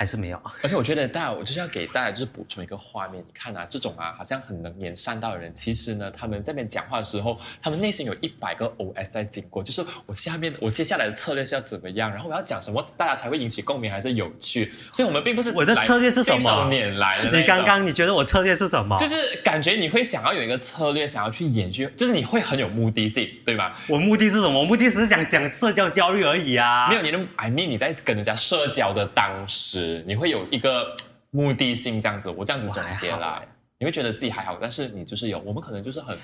[0.00, 14.72] 还是没有，而且我觉得大家，我就是要给大家就是补充一个画面，你看啊，这种啊好像很能言善道的人，其实呢，他们这边讲话的时候，他们内心有一百个 OS 在经过，就是我下面我接下来的策略是要怎么样，然后我要讲什么，大家才会引起共鸣，还是有趣。
[14.90, 16.70] 所以，我们并不是我的策略是什么？
[16.70, 18.96] 年来的你刚刚你觉得我策略是什么？
[18.96, 23.78] 就是感觉你会想要有一个策略，想要去演剧，就是你会很有目的性，对吧？
[23.86, 24.60] 我目的是什么？
[24.60, 26.88] 我目的只是想讲社交焦虑而已啊。
[26.88, 30.94] 没有你的，I mean 你在跟人家社交的当时，你会有一个。
[31.32, 33.40] 目的性这样子，我这样子总结啦，
[33.78, 36.18] 你会觉得自己还好，但是你就是有，我们可能就是很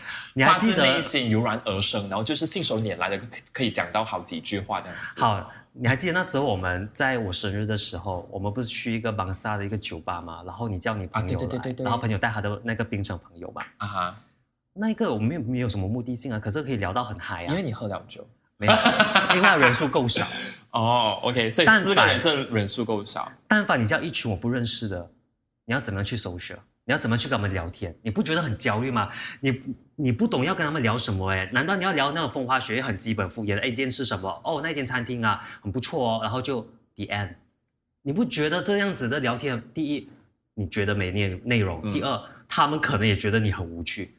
[0.45, 3.21] 发自内心油然而生，然后就是信手拈来的，
[3.53, 5.21] 可以讲到好几句话这样子。
[5.21, 10.43] 好，你还记得那时候我们在我生日的时候，我们不是去一个邦萨的一个酒吧嘛？
[10.45, 13.63] 然后你叫你朋友来，然后朋友带他的那个槟城朋友嘛。
[13.77, 14.17] 啊哈，
[14.73, 18.27] 那一个我们没有没有什么目的性啊，可是可以聊到很嗨啊，因为你喝了酒。
[18.59, 18.73] 没有，
[19.35, 20.27] 因为人数够少
[20.77, 21.21] 哦。
[21.23, 23.31] OK，所以四个人是人数够少。
[23.49, 25.11] 但凡你叫一群我不认识的，
[25.65, 26.57] 你要怎么样去搜索？
[26.89, 27.93] 你要怎么去跟他们聊天？
[28.03, 29.11] 你不觉得很焦虑吗？
[29.41, 29.61] 你
[29.97, 31.31] 你不懂要跟他们聊什么？
[31.33, 33.61] 哎，难道你要聊那种风花雪月、很基本敷衍的？
[33.61, 34.41] 哎，今天吃什么？
[34.45, 36.21] 哦，那间餐厅啊，很不错哦。
[36.23, 36.63] 然后就
[36.95, 37.35] the end。
[38.03, 40.09] 你不觉得这样子的聊天，第一，
[40.55, 44.15] 你觉得没内内容；第二，他们可能也觉得你很无趣。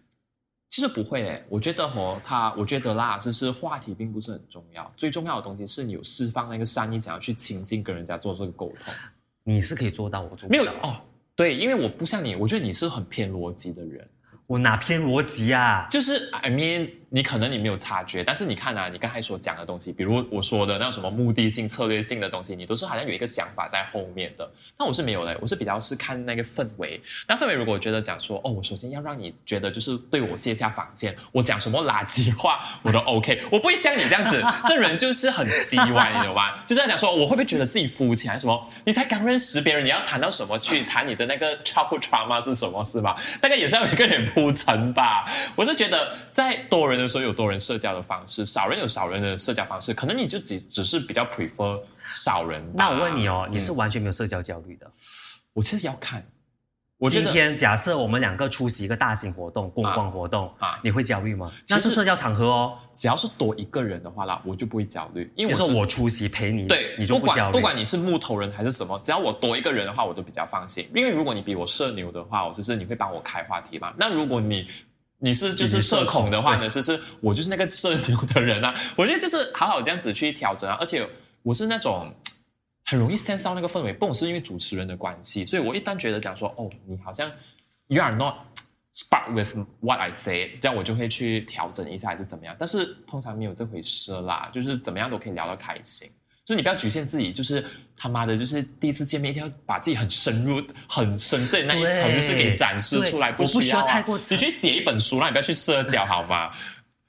[0.69, 8.93] 其实不会诶，我觉得哦，他我觉得啦，就是话题并不是很重要，最重要的东西是你有释放那个善意，想要去亲近，跟人家做这个沟通。
[9.43, 10.97] 你是可以做到，我做没有哦。
[11.35, 14.05] 对，因为我不像你，我觉得你是很偏逻辑的人。
[14.45, 15.87] 我哪偏逻辑啊？
[15.89, 24.49] 就是 I mean，你可能你没有察觉，但是你看啊，你刚才所讲的东西，比如我说的那什么目的性、策略性的东西，你都是好像有一个想法在后面的。
[24.77, 27.01] 那我是没有的，我是比较是看那个氛围。
[27.27, 36.57] 那氛围如果我觉得讲说，哦，我首先要让你觉得就是对我卸下防线，我讲什么垃圾话我都 OK， 我不会像你这样子，这人就是很叽歪，你懂吗？
[36.67, 38.69] 就是在讲说，我会不会觉得自己肤浅什么？
[38.83, 43.15] 你才刚认识别人，你要谈到什么去谈你的那个 childhood trauma 是什么是吧？
[43.41, 45.25] 大概也是要一个人铺陈吧。
[45.55, 51.81] 我是觉得在多人的时候有多人社交的方式，少人有少人的社交方式，可能你就只只是比较 prefer
[52.13, 52.63] 少人。
[52.73, 54.89] 那我问你哦，嗯你是完全没有社交焦虑的？
[55.53, 56.25] 我其实要看，
[56.97, 61.51] 我今天假设我们两个出席一个大型活动、公关活动啊你会焦虑吗？
[61.67, 62.77] 那是社交场合哦。
[62.93, 67.53] 只要是多一个人的话啦，我就不会焦虑，因为我说我出席陪你，对，你就不管焦虑。
[67.53, 70.89] 不管你是木头人还是什么，只要我多一个人的话，我都比较放心。
[70.95, 73.93] 因为如果你比我社牛的话，我就是你会帮我开话题嘛。
[73.97, 74.67] 那如果你
[75.19, 78.73] 你是就是社恐的话呢，就是我就是那个社牛的人啊。
[78.95, 81.07] 我觉得就是好好这样子去调整啊，而且
[81.43, 82.13] 我是那种。
[82.89, 87.29] 很容易 sense 到那个氛围，不管是因为主持人的关系，所以我一旦觉得讲说，哦，你好像
[87.87, 88.35] you are not
[88.95, 92.55] spark with what I say，这样我就会去调整一下还是怎么样。
[92.57, 96.09] 但是通常没有这回事啦，就是怎么样都可以聊得开心。
[96.47, 97.61] 就是你不要局限自己，就是
[97.97, 103.33] 他妈的，就是第一次见面一定要把自己很深入、很深邃的那一层，是给展示出来。
[103.33, 106.49] 对我不需要啊太过你去写一本书，那你不要去社交好吗？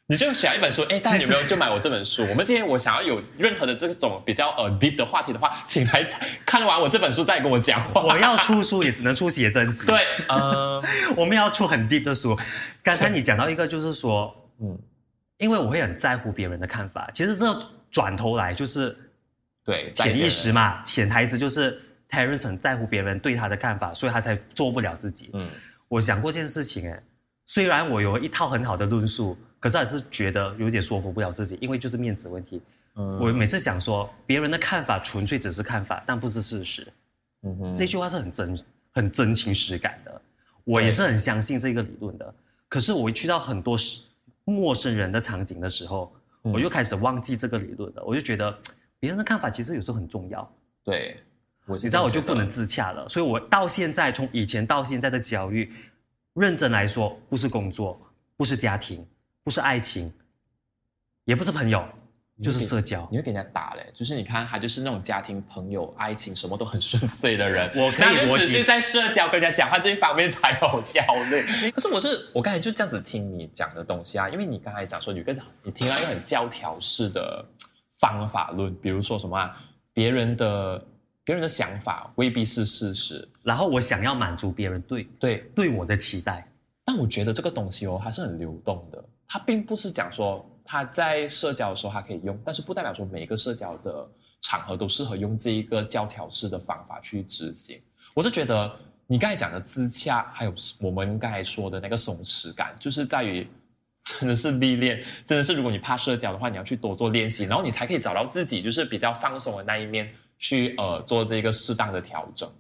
[0.09, 2.27] 你就写一本书，哎，大家有没有就买我这本书？
[2.29, 6.05] 我们今天我想要有任何的这种比较呃 deep 的话题的话，请来
[6.45, 8.03] 看完我这本书再跟我讲话。
[8.03, 9.87] 我要出书也只能出写真集。
[9.87, 10.83] 对，呃，
[11.17, 12.37] 我们要出很 deep 的书。
[12.83, 14.77] 刚才你讲到一个，就是说，嗯，
[15.37, 17.09] 因为我会很在乎别人的看法。
[17.15, 17.57] 其实这
[17.89, 18.97] 转头来就是
[19.69, 21.79] 对，潜意识嘛，潜台词就是
[22.09, 25.29] Terence 很在乎别人对他的看法，所以他才做不了自己。
[25.35, 25.47] 嗯，
[25.89, 27.03] 我想过一件事情，哎，
[27.45, 32.63] 虽然我有一套很好的论述，可是还是觉得有点说服不了自己，因为就是面子问题。
[32.95, 36.91] 嗯我每次想说，别人的看法纯粹只是看法，但不是事实。
[37.43, 38.59] 嗯哼这句话是很真、
[38.93, 40.23] 很真情实感的，
[40.65, 42.35] 我也是很相信这个理论的。
[42.71, 44.01] 可是我一去到很多是
[44.45, 46.11] 陌生人的场景的时候，
[46.45, 48.03] 嗯我就开始忘记这个理论了。
[48.03, 48.59] 我就觉得
[49.01, 51.17] 别人的看法其实有时候很重要，对，
[51.67, 53.09] 我你知道我就不能自洽了。
[53.09, 55.73] 所以我到现在，从以前到现在的焦虑，
[56.35, 57.99] 认真来说，不是工作，
[58.37, 59.07] 不是家庭，
[59.45, 60.13] 不是爱情，
[61.25, 61.85] 也不是朋友，
[62.43, 63.07] 就是社交。
[63.11, 71.45] 你会给人家打嘞，就是你看他就是那种家庭、朋友、爱情什么都很顺遂的人，我可以那就逻辑只是在社交跟人家讲话这一方面才有焦虑。
[71.71, 75.33] 可是我是我刚才就这样子听你讲的东西啊，因为你刚才讲说有一个
[75.63, 77.45] 你听到一个很教条式的
[77.99, 79.61] 方法论，比如说什么啊，
[79.93, 80.87] 别人的
[81.25, 86.47] 别人的想法未必是事实，然后我想要满足别人对对，对我的期待，
[86.85, 94.09] 但我觉得这个东西哦，它是很流动的，它并不是讲说它在社交的时候它可以用，但是不代表说每一个社交的
[94.41, 97.81] 场合都适合用这一个教条式的方法去执行。
[98.15, 98.71] 我是觉得
[99.07, 103.47] 你刚才讲的自洽，还有我们刚才说的那个松弛感，就是在于
[104.09, 112.51] 真的是历练，真的是如果你怕社交的话，你要去多做练习，然后你才可以找到自己就是比较放松的那一面，去呃做这个适当的调整。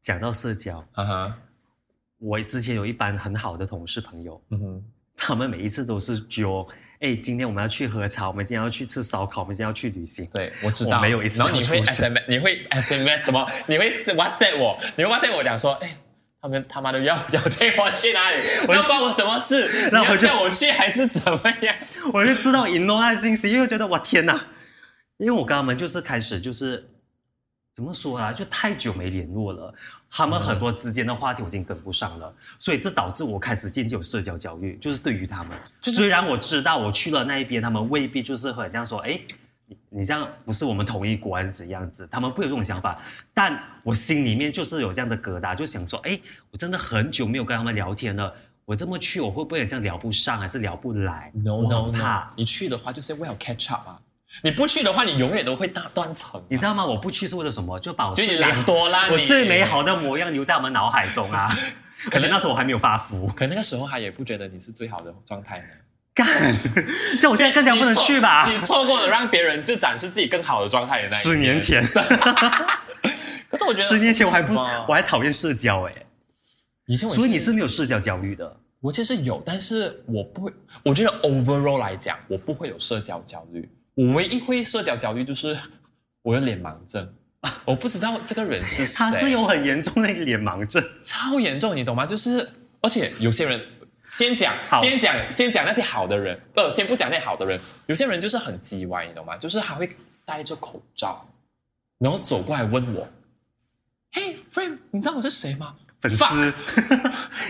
[0.00, 1.38] 讲到社交，啊哈，
[2.18, 4.84] 我之前有一班很好的同事朋友，嗯哼，
[5.16, 6.66] 他们每一次都是揪，
[7.00, 10.26] 哎，今天我们要去喝茶，我们今天要去吃烧烤，我们今天要去旅行。
[10.26, 10.98] 对，我知道。
[10.98, 13.50] 我没有一次然后你会 SMS，你会 SMS 什么？
[13.66, 15.96] 你会 WhatsApp 我，你会 WhatsApp 我讲说，哎，
[16.44, 18.36] 他们他妈的要要带我去哪里？
[18.68, 19.66] 我要关我什么事？
[19.90, 21.74] 然后我就叫我去还是怎么样？
[22.12, 24.38] 我就知道 ignore 他的信息，因为觉得哇天哪，
[25.16, 26.86] 因为我跟他们就是开始就是
[27.74, 29.74] 怎么说啊，就太久没联络了，
[30.10, 39.18] 他们很多之间的话题我已经跟不上了，所以这导致我开始渐渐有社交焦虑，就是对于他们，虽然我知道我去了那一边，他们未必就是很像说，哎。
[39.18, 39.43] 你
[39.90, 42.06] 你这样不是我们同一国还是怎样子？
[42.10, 43.00] 他们会有这种想法，
[43.32, 46.18] 但我心里面就是有这样的疙瘩，就想说，哎，
[46.50, 52.30] 我真的很久没有跟他们聊天了，我这么去，我会不会这样聊不上，还是聊不来 No no。
[52.36, 54.00] 你去的话就是为了 catch up 啊，
[54.42, 56.46] 你不去的话，你永远都会大断层啊。
[56.50, 56.84] 你知道吗？
[56.84, 57.78] 我不去是为了什么？
[57.80, 61.48] 就把我最就你懒惰啦，我最美好的模样留在我们脑海中啊！
[62.10, 65.64] 可能那时候我还没有发福，可能那个时候他也不觉得你是最好的状态呢。
[66.14, 66.54] 干！
[67.20, 68.48] 这我现在更加不能去吧？
[68.48, 71.58] 你错过了让别人就展示自己更好的状态的那一十年。
[71.60, 71.84] 前，
[73.50, 75.92] 可是我觉得十年前我还不，我还讨厌社交哎，
[76.86, 78.56] 以前我所以你是没有社交焦虑的。
[78.80, 80.52] 我其实有，但是我不会。
[80.82, 83.68] 我觉得 overall 来讲，我不会有社交焦虑。
[83.94, 85.56] 我唯一会社交焦虑就是
[86.22, 87.12] 我有脸盲症，
[87.64, 88.94] 我不知道这个人是谁。
[88.96, 92.04] 他是有很严重的脸盲症，超严重，你懂吗？
[92.04, 92.46] 就是
[92.82, 93.58] 而且有些人
[94.08, 99.36] 先讲先讲先讲那些好的人，呃，先不讲那些好的人，有些人就是很叽歪，你懂吗？
[99.36, 99.88] 就是他会
[100.26, 101.26] 戴着口罩，
[101.98, 103.08] 然后走过来问我，
[104.12, 105.74] 嘿，friend，你知道我是谁吗？
[106.00, 106.52] 粉丝 Fuck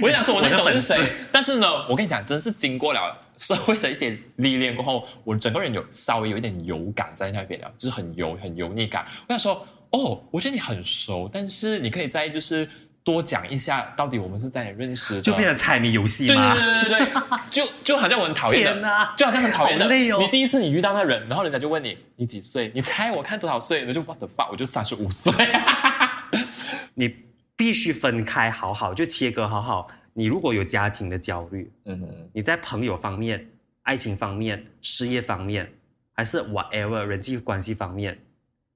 [0.00, 9.04] 我就想说， 我那懂是我的粉丝谁，但是呢，我跟你讲，真是经过了社会的一些历练过后，我整个人有稍微有一点油感在那边了，就是很油、很油腻感。
[9.26, 12.68] 我想说，哦，我觉得你很熟，但是你可以在就是
[13.04, 16.54] 多讲一下，到底我们是在认识的，就变成猜谜游戏对吗？
[16.54, 19.86] 对对对对，就就好像我很讨厌的，就好像很讨厌的。
[19.86, 25.32] 累哦你第一次你遇到那人，然后人家就问你你几岁，你猜我看多少岁，那就 what the fuck，我就三十五岁。
[26.94, 27.14] 你
[27.54, 29.88] 必须分开好好，就切割好好。
[30.14, 33.46] 你如果有家庭的焦虑，嗯哼，你在朋友方面、
[33.82, 35.70] 爱情方面、事业方面，
[36.12, 38.16] 还是 whatever 人际关系方面，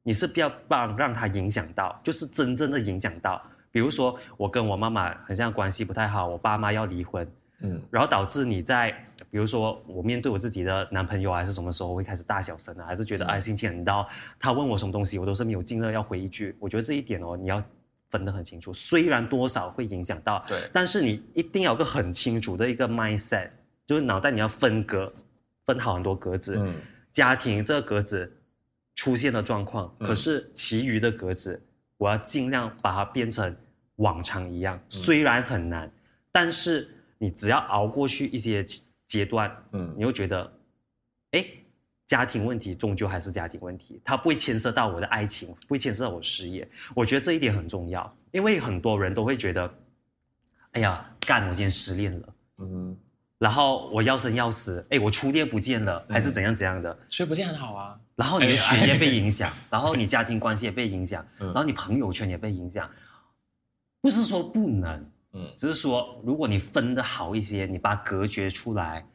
[0.03, 3.41] 你是不要让让它影响到，就是真正的影响到。
[3.71, 7.27] 比如说，我跟我妈妈很像关系不太好，我爸妈要离婚，
[7.61, 8.91] 嗯然后导致你在，
[9.31, 14.07] 比如说我面对我自己的男朋友啊还是什么时候，我会开始大小声啊，还是觉得嗯哎心情很糟，
[14.39, 16.57] 他问我什么东西，我都是没有尽量要回一句。
[16.59, 17.62] 我觉得这一点哦，你要
[18.11, 23.51] 分得很清楚，虽然多少会影响到，对但是你一定要有个很清楚的一个 mindset，
[23.87, 25.12] 就是脑袋你要分隔，
[25.64, 26.57] 分好很多格子。
[26.59, 26.75] 嗯
[27.11, 28.31] 家庭这个格子
[28.95, 31.61] 出现的状况，嗯可是其余的格子，
[31.99, 33.55] 我要尽量把它变成
[33.96, 34.76] 往常一样。
[34.76, 35.90] 嗯虽然很难，
[36.32, 36.88] 但是
[37.18, 38.64] 你只要熬过去一些
[39.05, 40.51] 阶段，嗯你会觉得，
[41.32, 41.44] 哎，
[42.07, 46.66] 家庭问题终究还是家庭问题，它不会牵涉到我的爱情，不会牵涉到我的事业。
[46.94, 49.74] 我觉得这一点很重要，因为很多人都会觉得，
[50.72, 52.34] 哎呀，干，我今天失恋了。
[52.59, 52.96] 嗯，
[53.39, 57.99] 然后我要生要死，哎，我初恋不见了，还是嗯怎样怎样的，所以不见很好啊。
[58.16, 62.91] 然后你的哎学业被影响， 然后你家庭关系也被影响，嗯然后你朋友圈也被影响。
[64.01, 69.07] 不是说不能，嗯只是说如果你分的好一些，你把它隔绝出来，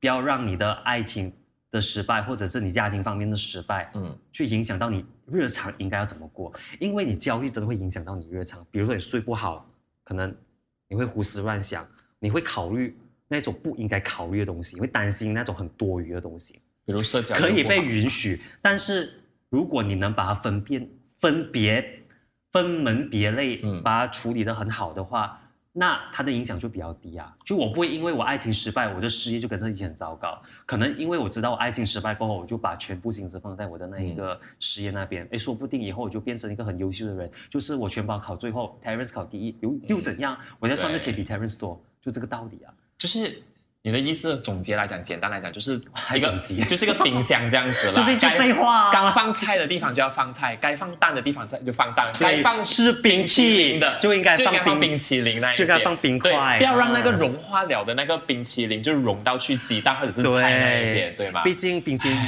[0.00, 1.32] 不要让你的爱情
[1.70, 6.52] 的失败，或者是你家庭方面的失败，嗯去影响到你日常应该要怎么过。
[6.80, 9.64] 因为你焦虑真的会影响到你日常，比如说你睡不好，
[10.02, 10.34] 可能
[10.88, 11.86] 你会胡思乱想，
[12.18, 12.96] 你会考虑
[13.32, 16.60] 那种不应该考虑的东西，你会担心那种很多余的东西。
[16.84, 19.10] 比如社交可以被允许，但是
[19.48, 22.02] 如果你能把它分辨、分别、
[22.50, 25.40] 分门别类，嗯把它处理的很好的话，
[25.72, 27.34] 那它的影响就比较低啊。
[27.44, 30.42] 就我不会因为我爱情失败，我的事业就跟着一起很糟糕。
[30.66, 35.26] 可能因为我知道我爱情失败过后，我就把全部心思放在我的那一个事业那边。
[35.32, 37.30] 哎、说不定以后我就变成一个很优秀的人。
[37.48, 40.36] 就是我全班考最后，Terence 考第一，又又怎样？
[40.58, 42.74] 我要赚的钱比 Terence 多，就这个道理啊。
[43.02, 43.42] 就是
[43.82, 45.74] 你的意思，总结来讲，简单来讲，就是
[46.14, 46.38] 一个
[46.70, 48.90] 就是一个冰箱这样子了， 就是一句废话。
[48.90, 61.30] 啊该放菜的地方就要放菜，该放蛋的地方就放蛋，该放吃冰淇淋的就应该放冰冰淇淋那一边就应该放冰对块不要让那个啊融化了的那个冰淇淋就融到去鸡蛋或者是菜那一边，对。
[61.32, 61.42] 吗？
[61.42, 62.18] 毕竟冰淇淋，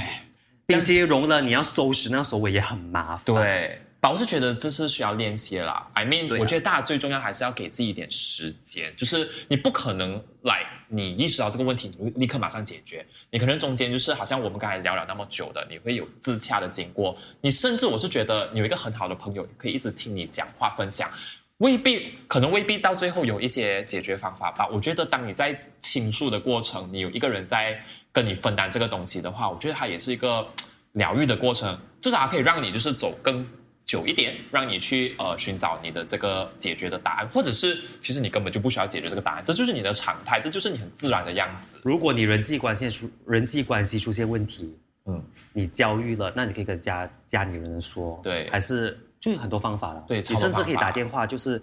[0.66, 5.88] 冰淇淋融了，你要收拾，那收尾也很麻烦。，对，但我是觉得这是需要练习的啦。
[5.94, 13.02] I mean，、啊我觉得大家最重要还是要给自己一点时间，就是你不可能来，你意识到这个问题，你立刻马上解决。
[13.30, 17.16] 你可能中间就是好像我们刚才聊了那么久的，你会有自洽的经过。
[17.40, 21.08] 你甚至我是觉得你有一个很好的朋友，可以一直听你讲话分享。
[21.56, 24.68] 未必，可能未必到最后有一些解决方法吧。
[24.70, 27.82] 我觉得，当你在倾诉的过程，你有一个人在
[28.12, 30.46] 跟你分担这个东西的话，我觉得它也是一个
[30.92, 33.46] 疗愈的过程，至少它可以让你就是走更
[33.84, 41.78] 久一点，让你去呃寻找你的这个解决的答案，或者是其实你根本就不需要解决这个答案，这就是你的常态，这就是你很自然的样子。
[41.82, 44.74] 如果你人际关系出人际关系出现问题，
[45.04, 45.22] 嗯，
[45.52, 50.02] 你焦虑了，那你可以跟家家里人说，对还是就有很多方法了。
[50.08, 51.60] 对你甚至可以打电话，就是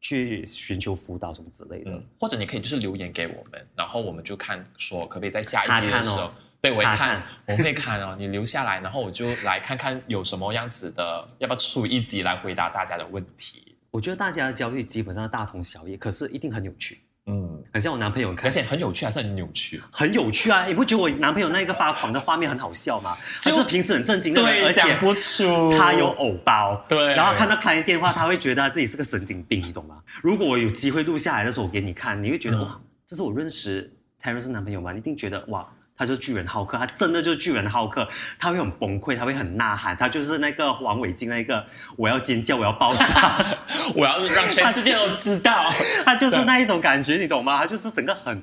[0.00, 1.90] 去寻求辅导什么之类的。
[1.90, 13.76] 嗯，或者你可以就是留言给我们，然后我们就看说可不可以在下一集的时候，哦对我会看，我会看哦，你留下来，然后我就来看看有什么样子的，要不要出一集来回答大家的问题？
[13.90, 17.00] 我觉得大家的焦虑基本上大同小异，可是一定很有趣。
[17.28, 19.82] 嗯，很像我男朋友看而，且很有趣，还是很扭曲。
[19.90, 20.64] 很有趣啊！
[20.64, 23.16] 你不觉得我男朋友那一个发狂的画面很好笑吗？
[23.40, 30.00] 就就是平时很正经的人，而且想不出他有偶包，对然后看到开电话，他会觉得他自己是个神经病，你懂吗？
[30.22, 33.92] 如果我有机会录下来的时候，我给你看，你会觉得、嗯哇，这是我认识
[34.22, 34.92] Terence 男朋友吗？
[34.92, 35.66] 你一定觉得哇，
[35.96, 38.06] 他就是巨人浩克，他真的就是巨人浩克，
[38.38, 41.64] 他会很崩溃，他会很呐喊，他就是那个黄伟静那个
[41.96, 43.44] 我要尖叫，我要爆炸，
[43.96, 45.64] 我要让全世界都知道，
[46.04, 47.58] 他就是那一种感觉，你懂吗？
[47.58, 48.42] 他就是整个很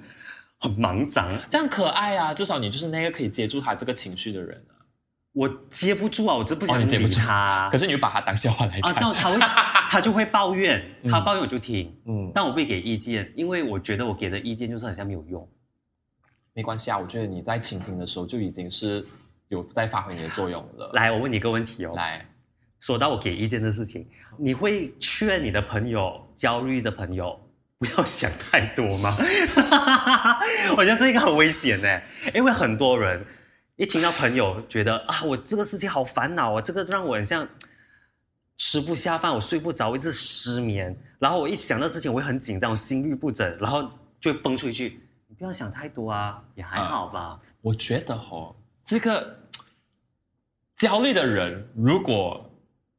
[0.59, 1.29] 很莽张。
[1.49, 2.33] 这样可爱啊！
[2.33, 4.73] 至少你就是那个可以接住他这个情绪的人啊。
[5.33, 7.69] 我接不住啊，我真不想理哦你接不住他啊。
[7.69, 9.01] 可是你会把他当笑话来啊，看。
[9.01, 9.37] 那他会
[9.89, 15.47] 他就会抱怨，嗯他抱怨我就听，嗯，但我不会给意见，因为我觉得我给的意见就是好像没有用。
[16.53, 19.05] 没关系啊，我觉得你在倾听的时候就已经是
[19.47, 20.91] 有在发挥你的作用了。
[20.93, 22.25] 来，我问你一个问题哦，来，
[22.79, 27.39] 说到我给意见的事情，你会劝你的朋友焦虑的朋友
[27.79, 29.15] 不要想太多吗？
[30.77, 32.01] 我觉得这个很危险呢，
[32.33, 33.25] 因为很多人
[33.75, 37.47] 一听到朋友觉得啊，我这个事情好烦恼啊，这个让我很像
[38.57, 43.83] 吃不下饭，我睡不着，我一直失眠，然后我一想到事情，我会很紧张，我心律不整，然后
[44.19, 45.01] 就会蹦出一句
[45.33, 47.39] ：“你不要想太多啊，也还好吧。
[47.59, 48.55] 我觉得哦，
[48.85, 49.35] 这个
[50.77, 52.47] 焦虑的人，如果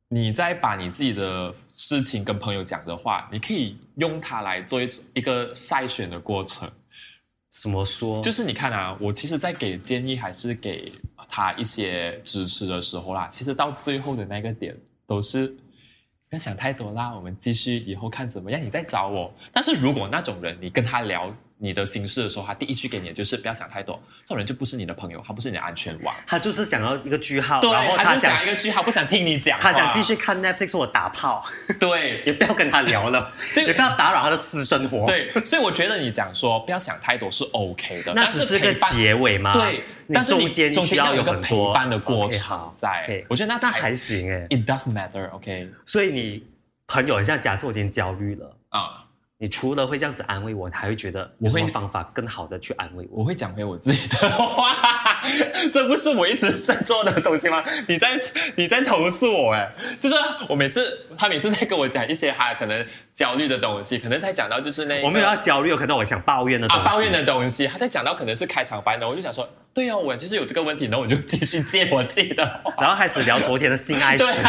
[0.09, 6.69] 你在把你自己的事情跟朋友讲的话，你可以用它来做一一个筛选的过程。
[7.51, 8.21] 怎么说？
[8.21, 10.91] 就是你看啊，我其实，在给建议还是给
[11.29, 14.77] 他一些支持的时候啦，其实到最后的那个点
[15.07, 15.57] 都是不
[16.33, 19.33] 要想太多啦，我们继续以后看怎么样，你再找我。
[19.53, 21.33] 但是如果那种人，你跟他聊
[21.65, 26.15] 你的心事的时候，他第一句给你的就是不要想太多，这种人就不是你的朋友，他不是你的安全网。
[26.27, 31.43] 他就是想要一个句号，对，然后他就想想一个句号，不想听你讲，他想继续看 Netflix 我打炮，
[31.81, 32.23] 对。
[32.27, 39.53] 也不要跟他聊了， 所以也不要打扰他的私生活。，对，所以我觉得你讲说不要想太多是 OK 的，那只是个结尾吗？
[39.53, 43.25] 对，但是你中间中需要有一个陪很多伴的过程好在。
[43.29, 44.47] 我觉得那才那还行哎。
[44.51, 46.45] It does matter，OK、所以你
[46.87, 49.04] 朋友，像假设我今天焦虑了，啊、
[49.39, 53.19] 你除了会这样子安慰我，你还会觉得我会有什么方法更好的去安慰我？
[53.21, 55.23] 我会讲回我自己的话，
[55.73, 57.63] 这不是我一直在做的东西吗？
[57.89, 58.21] 你在
[58.57, 59.71] 你在投诉我哎，
[60.01, 60.15] 就是
[60.49, 66.83] 我每次他每次在跟我讲一些他可能焦虑的东西，可能才讲到就是那个我没有要焦虑，有可能我想抱怨的东西。
[66.83, 72.73] 啊抱怨的东西，他在讲到可能是开场白呢，我就想说，对啊，我就是有这个问题，然后我就继续接我自己的话。
[72.81, 74.45] 然后开始聊昨天的性爱史对，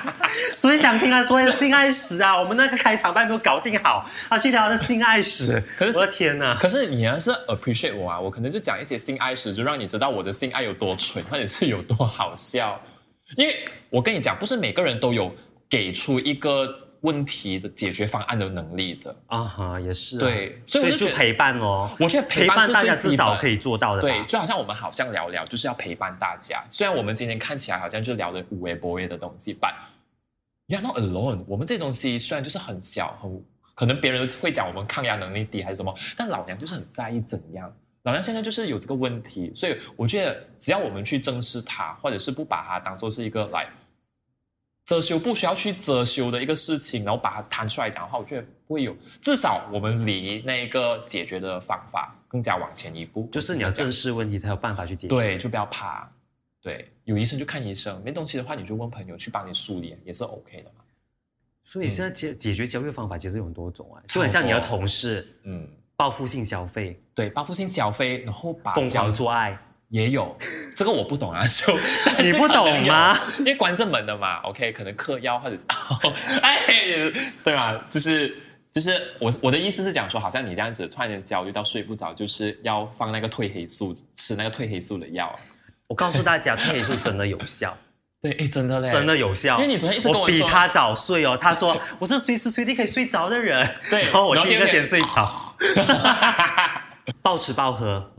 [0.56, 6.56] 所以想听啊，昨天的性爱史啊，我们那个开场白没有搞定好，他去聊他的性爱史，可是我的天哪！
[6.58, 12.80] 可是你要是 appreciate 我啊，我可能就讲一些性爱史，就让你知道我的性爱有多蠢，或者是有多好笑。
[13.36, 15.30] 因为我跟你讲，不是每个人都有
[15.68, 19.14] 给出一个问题的解决方案的能力的。
[19.26, 26.62] 啊哈，也是、啊，对所以我就陪伴哦，我觉得陪陪伴大家至少可以做到的吧，对，就好像我们好像聊聊，就是要陪伴大家。
[26.68, 29.72] 虽然我们今天看起来好像就聊的无微不微的东西，but
[30.68, 31.44] you're not alone。
[31.46, 33.42] 我们这东西虽然就是很小，很
[33.74, 37.72] 可能别人会讲我们抗压能力低还是什么，但老娘就是很在意怎样。
[38.02, 43.66] 老娘现在就是有这个问题，所以我觉得只要我们去正视它，或者是不把它当做是一个来
[44.90, 48.92] 遮羞不需要去遮羞的一个事情，然后把它摊出来讲的话，我觉得不会有。
[49.20, 53.28] 至少我们离那个解决的方法更加往前一步。
[53.30, 55.14] 就是你要正视问题才有办法去解决。
[55.14, 56.10] 对，就不要怕。
[56.60, 60.82] 对，有医生就看医生，没东西的话你就问朋友去帮你梳理，也是 OK 的嘛。
[61.62, 69.56] 所以现在解解决焦虑方法其实有很多种啊，就很像你的同事嗯，报复性消费、对，报复性消费，然后把疯狂做爱，
[69.90, 70.36] 也有，
[70.74, 71.78] 这个我不懂啊， 就
[72.22, 73.18] 你不懂吗？
[73.38, 75.56] 因为关着门的嘛，OK，可能嗑药或者，
[76.42, 76.58] 哎，
[77.44, 77.78] 对吧？
[77.90, 78.34] 就是
[78.72, 85.36] 就是我我的意思是讲说，好像你这样子突然间焦虑到睡不着，就是要放那个褪黑素，吃那个褪黑素的药啊。
[85.88, 87.76] 我告诉大家，褪黑素真的有效，
[88.22, 89.56] 对，哎，真的嘞，真的有效。
[89.56, 95.56] 因为你昨天一直跟我说比他早睡哦，他说我是随时随地可以睡着的人，对然后我第一个先睡着，
[97.22, 98.12] 暴吃暴喝，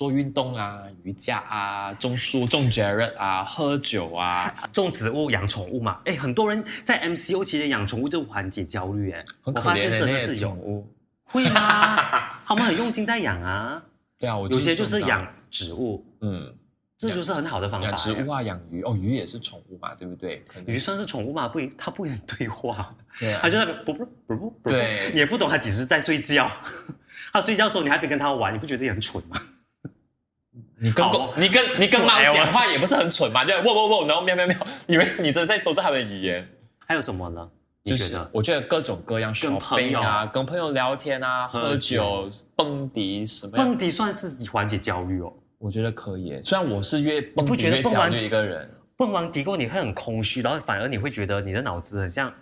[0.00, 6.00] 做运动啊，瑜伽啊，种树种 Jared 啊，喝酒啊， 种植物、养宠物嘛。
[6.06, 10.88] 哎，很多人在 MCO 期间养宠物就缓解焦虑，哎，我发现真的是有。
[11.24, 12.40] 会吗？
[12.46, 13.82] 他们很用心在养啊，
[14.18, 16.50] 对啊，我有些就是养植物，嗯
[16.96, 17.86] 这就是很好的方法。
[17.86, 20.42] 养植物啊，养鱼哦，鱼也是宠物嘛，对不对？
[20.66, 21.46] 鱼算是宠物嘛？
[21.46, 26.50] 不，它不能对话，对啊它就在那边啵啵啵啵啵，对你也不懂它几时在睡觉。
[27.34, 29.38] 它睡觉的时候，你还别跟它玩，你不觉得自己很蠢吗？
[30.82, 33.44] 你跟狗，你跟你跟猫讲话也不是很蠢嘛？
[33.44, 34.56] 就喔喔喔，然后喵喵喵，
[34.86, 36.48] 以为 你真的在说这它的语言。
[36.86, 37.48] 还有什么呢？
[37.82, 38.30] 你就是觉得？
[38.32, 45.32] 我觉得各种各样跟朋 shopping 啊，跟朋友聊天啊，喝喝酒酒、蹦迪什么，蹦迪算是缓解焦虑哦。
[45.58, 46.40] 我觉得可以。
[46.42, 52.32] 虽然我是越蹦不迪越焦虑一个人，蹦完迪过你会很空虚，然后反而你会觉得你的脑子很像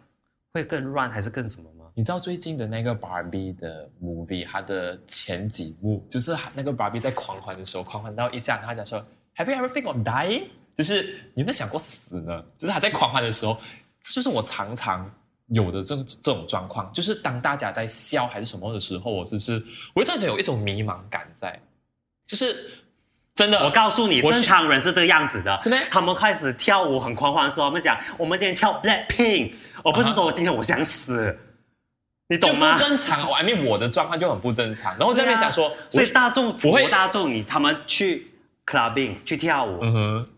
[0.52, 1.77] 会更乱，还是更什么吗？
[1.98, 10.44] 你知道最近的那个 Barbie 的 movie，它的前几幕就是那个 Barbie 在狂欢的时候，狂欢到一下，他讲说 Have you ever think of dying？
[10.76, 11.02] 就是
[11.34, 12.40] 你有没有想过死呢？
[12.56, 13.58] 就是他在狂欢的时候，
[14.00, 15.12] 这就是我常常
[15.48, 19.60] 有的这这种状况，就是当大家在笑还是什么的时候，我就是
[19.92, 21.60] 我就突然间有一种迷茫感在，
[22.28, 22.64] 就是
[23.34, 25.58] 真的，我告诉你，正常人是这个样子的。
[25.58, 31.36] 是咩他们开始跳舞很狂欢的时候，他们讲我们今天跳 Blackpink，而不是说我今天我想死，
[32.28, 32.78] 你懂吗不？
[32.78, 33.28] 正常。
[33.28, 38.28] 我 I mean 我的状况就很不正常，然后在那边想说，所以大众不会大众，你他们去
[38.66, 40.28] clubbing 去跳舞，嗯哼，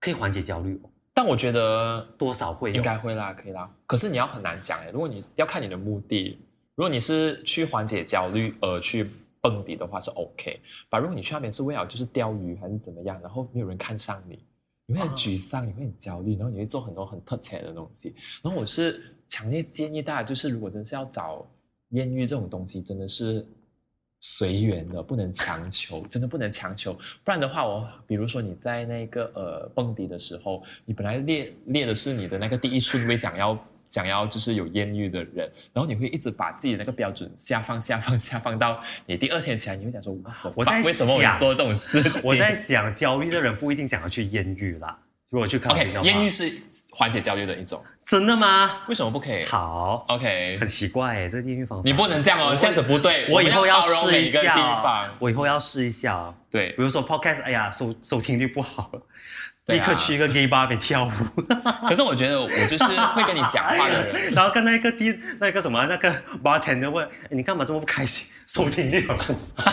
[0.00, 3.70] 可以缓解焦虑哦，但我觉得多少会有应该会啦，可以啦。
[3.86, 6.38] 可是你要很难讲哎，如果你要看你的目的，
[6.74, 14.38] 如果你是去缓解焦虑而去蹦迪的话是 OK，把如果你去那边是为了就是钓鱼还是怎么样，然后没有人看上你，
[14.86, 18.14] 你会很沮丧，你会很焦虑，然后你会做很多很特切的东西。
[18.42, 21.44] 然后我是强烈建议大家，就是如果真是要找
[21.88, 23.44] 艳遇这种东西，真的是。
[24.26, 33.58] 随缘的，不能强求，真的不能强求，不然的话，我比如说你在那个呃蹦迪的时候，你本来列列的是你的那个第一顺位，想要
[33.90, 40.16] 想要就是有艳遇的人，然后你会一直把自己那个标准下放下放下放到你第二天起来，你会想说，
[40.54, 42.12] 我在为什么我做这种事情？
[42.24, 44.98] 我在想，焦虑的人不一定想要去艳遇啦。
[45.34, 46.48] 如果去 clubbing OK，艳遇是
[46.92, 48.82] 缓解焦虑的一种，真的吗？
[48.86, 49.44] 为什么不可以？
[49.46, 51.82] 好，，OK，很奇怪哎，这个艳遇方法。
[51.84, 53.26] 你不能这样哦，这样子不对。
[53.28, 56.32] 我以后要试一下方，，我以后要试一下哦。
[56.48, 58.92] 对比，如说 podcast，哎呀，收收听率不好
[59.66, 61.10] 立刻去一个 gay bar 那边跳舞，
[61.88, 64.30] 可是我觉得我就是会跟你讲话的人。
[64.32, 66.14] 然后跟那个第那个什么那个
[66.44, 68.28] bartender 问，哎你干嘛这么不开心？
[68.46, 69.72] 收听率很不好，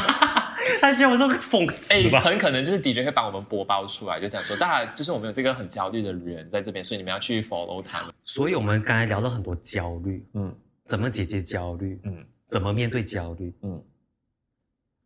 [0.80, 2.20] 他觉得我是个疯哎、子吧？
[2.22, 8.14] 很可能就是 DJ 会把我们播报出来，就讲说，大家就是我们有这个很焦虑的人在这边，所以你们要去 follow 他们。
[8.24, 10.56] 所以我们刚才聊了很多焦虑，嗯
[10.86, 13.84] 怎么解决焦虑，嗯怎么面对焦虑，嗯，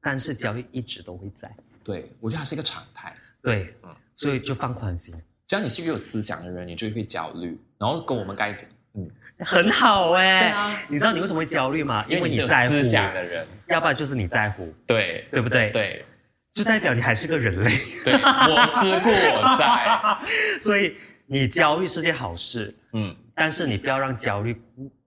[0.01, 1.51] 但是焦虑一直都会在。
[1.84, 3.16] 对，我觉得它是一个常态。
[3.41, 5.13] 对，嗯所以就放宽心，
[5.45, 10.53] 只要你是一个有思想的人，你就会焦虑，然后跟我们该讲，嗯，很好哎、
[10.87, 12.05] 你知道你为什么会焦虑吗？
[12.07, 16.05] 因为你在乎思，想的人，要不然就是你在乎，对对不对？，对
[16.53, 17.71] 就代表你还是个人类。
[18.03, 20.17] 对，我思故我在。
[20.61, 24.55] 所以你焦虑是件好事，嗯，但是你不要让焦虑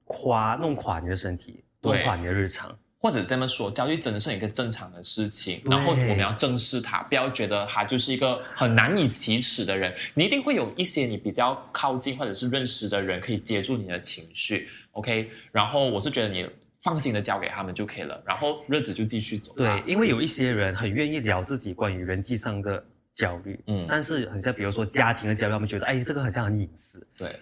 [0.05, 2.77] 垮弄垮你的身体，弄垮你的日常。
[3.01, 9.95] 或者这么说，焦虑真的是一个正常的事情，然后我们要正视它，不要觉得他就是一个很难以启齿的人。
[10.15, 15.31] 你一定会有一些你比较靠近或者是认识的人可以接住你的情绪，OK。
[15.53, 16.49] 然后我是觉得你
[16.81, 19.55] 放心的交给他们就可以了，然后日子就继续走。
[19.57, 22.85] 对，因为有一些人很愿意聊自己关于人际上的
[23.15, 27.39] 焦虑，嗯但是很像比如说家庭的焦虑，他们觉得哎这个好像很隐私，对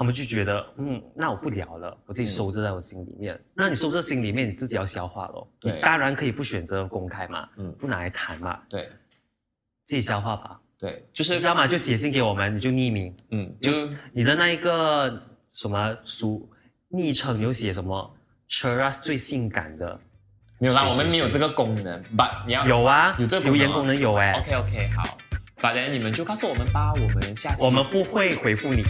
[0.00, 3.38] 他们就觉得嗯那我不聊了，我自己收着在我心里面。
[3.52, 5.46] 那你收着心里面，你自己要消化咯。
[5.60, 5.74] 对。
[5.74, 7.70] 你当然可以不选择公开嘛，嗯。
[7.78, 8.88] 不拿来谈嘛，对。
[9.84, 10.58] 自己消化吧。
[10.78, 13.70] 对，就是要么就写信给我们，你就匿名，嗯，就
[14.14, 15.22] 你的那一个
[15.52, 16.50] 什么书
[16.88, 18.16] 昵称有写什么
[18.48, 20.00] Cheras 最性感的，
[20.58, 21.32] 没有啦，我们没有是。
[21.32, 25.18] 这个功能，but 你要有啊，有这个留言功能有哎、OK OK 好，
[25.60, 28.82] 反正你们就告诉我们吧，我们下期我们不会回复你，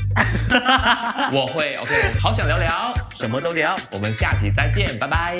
[1.35, 3.75] 我会 OK，好想聊聊，什么都聊。
[3.93, 5.39] 我们下期再见，拜拜。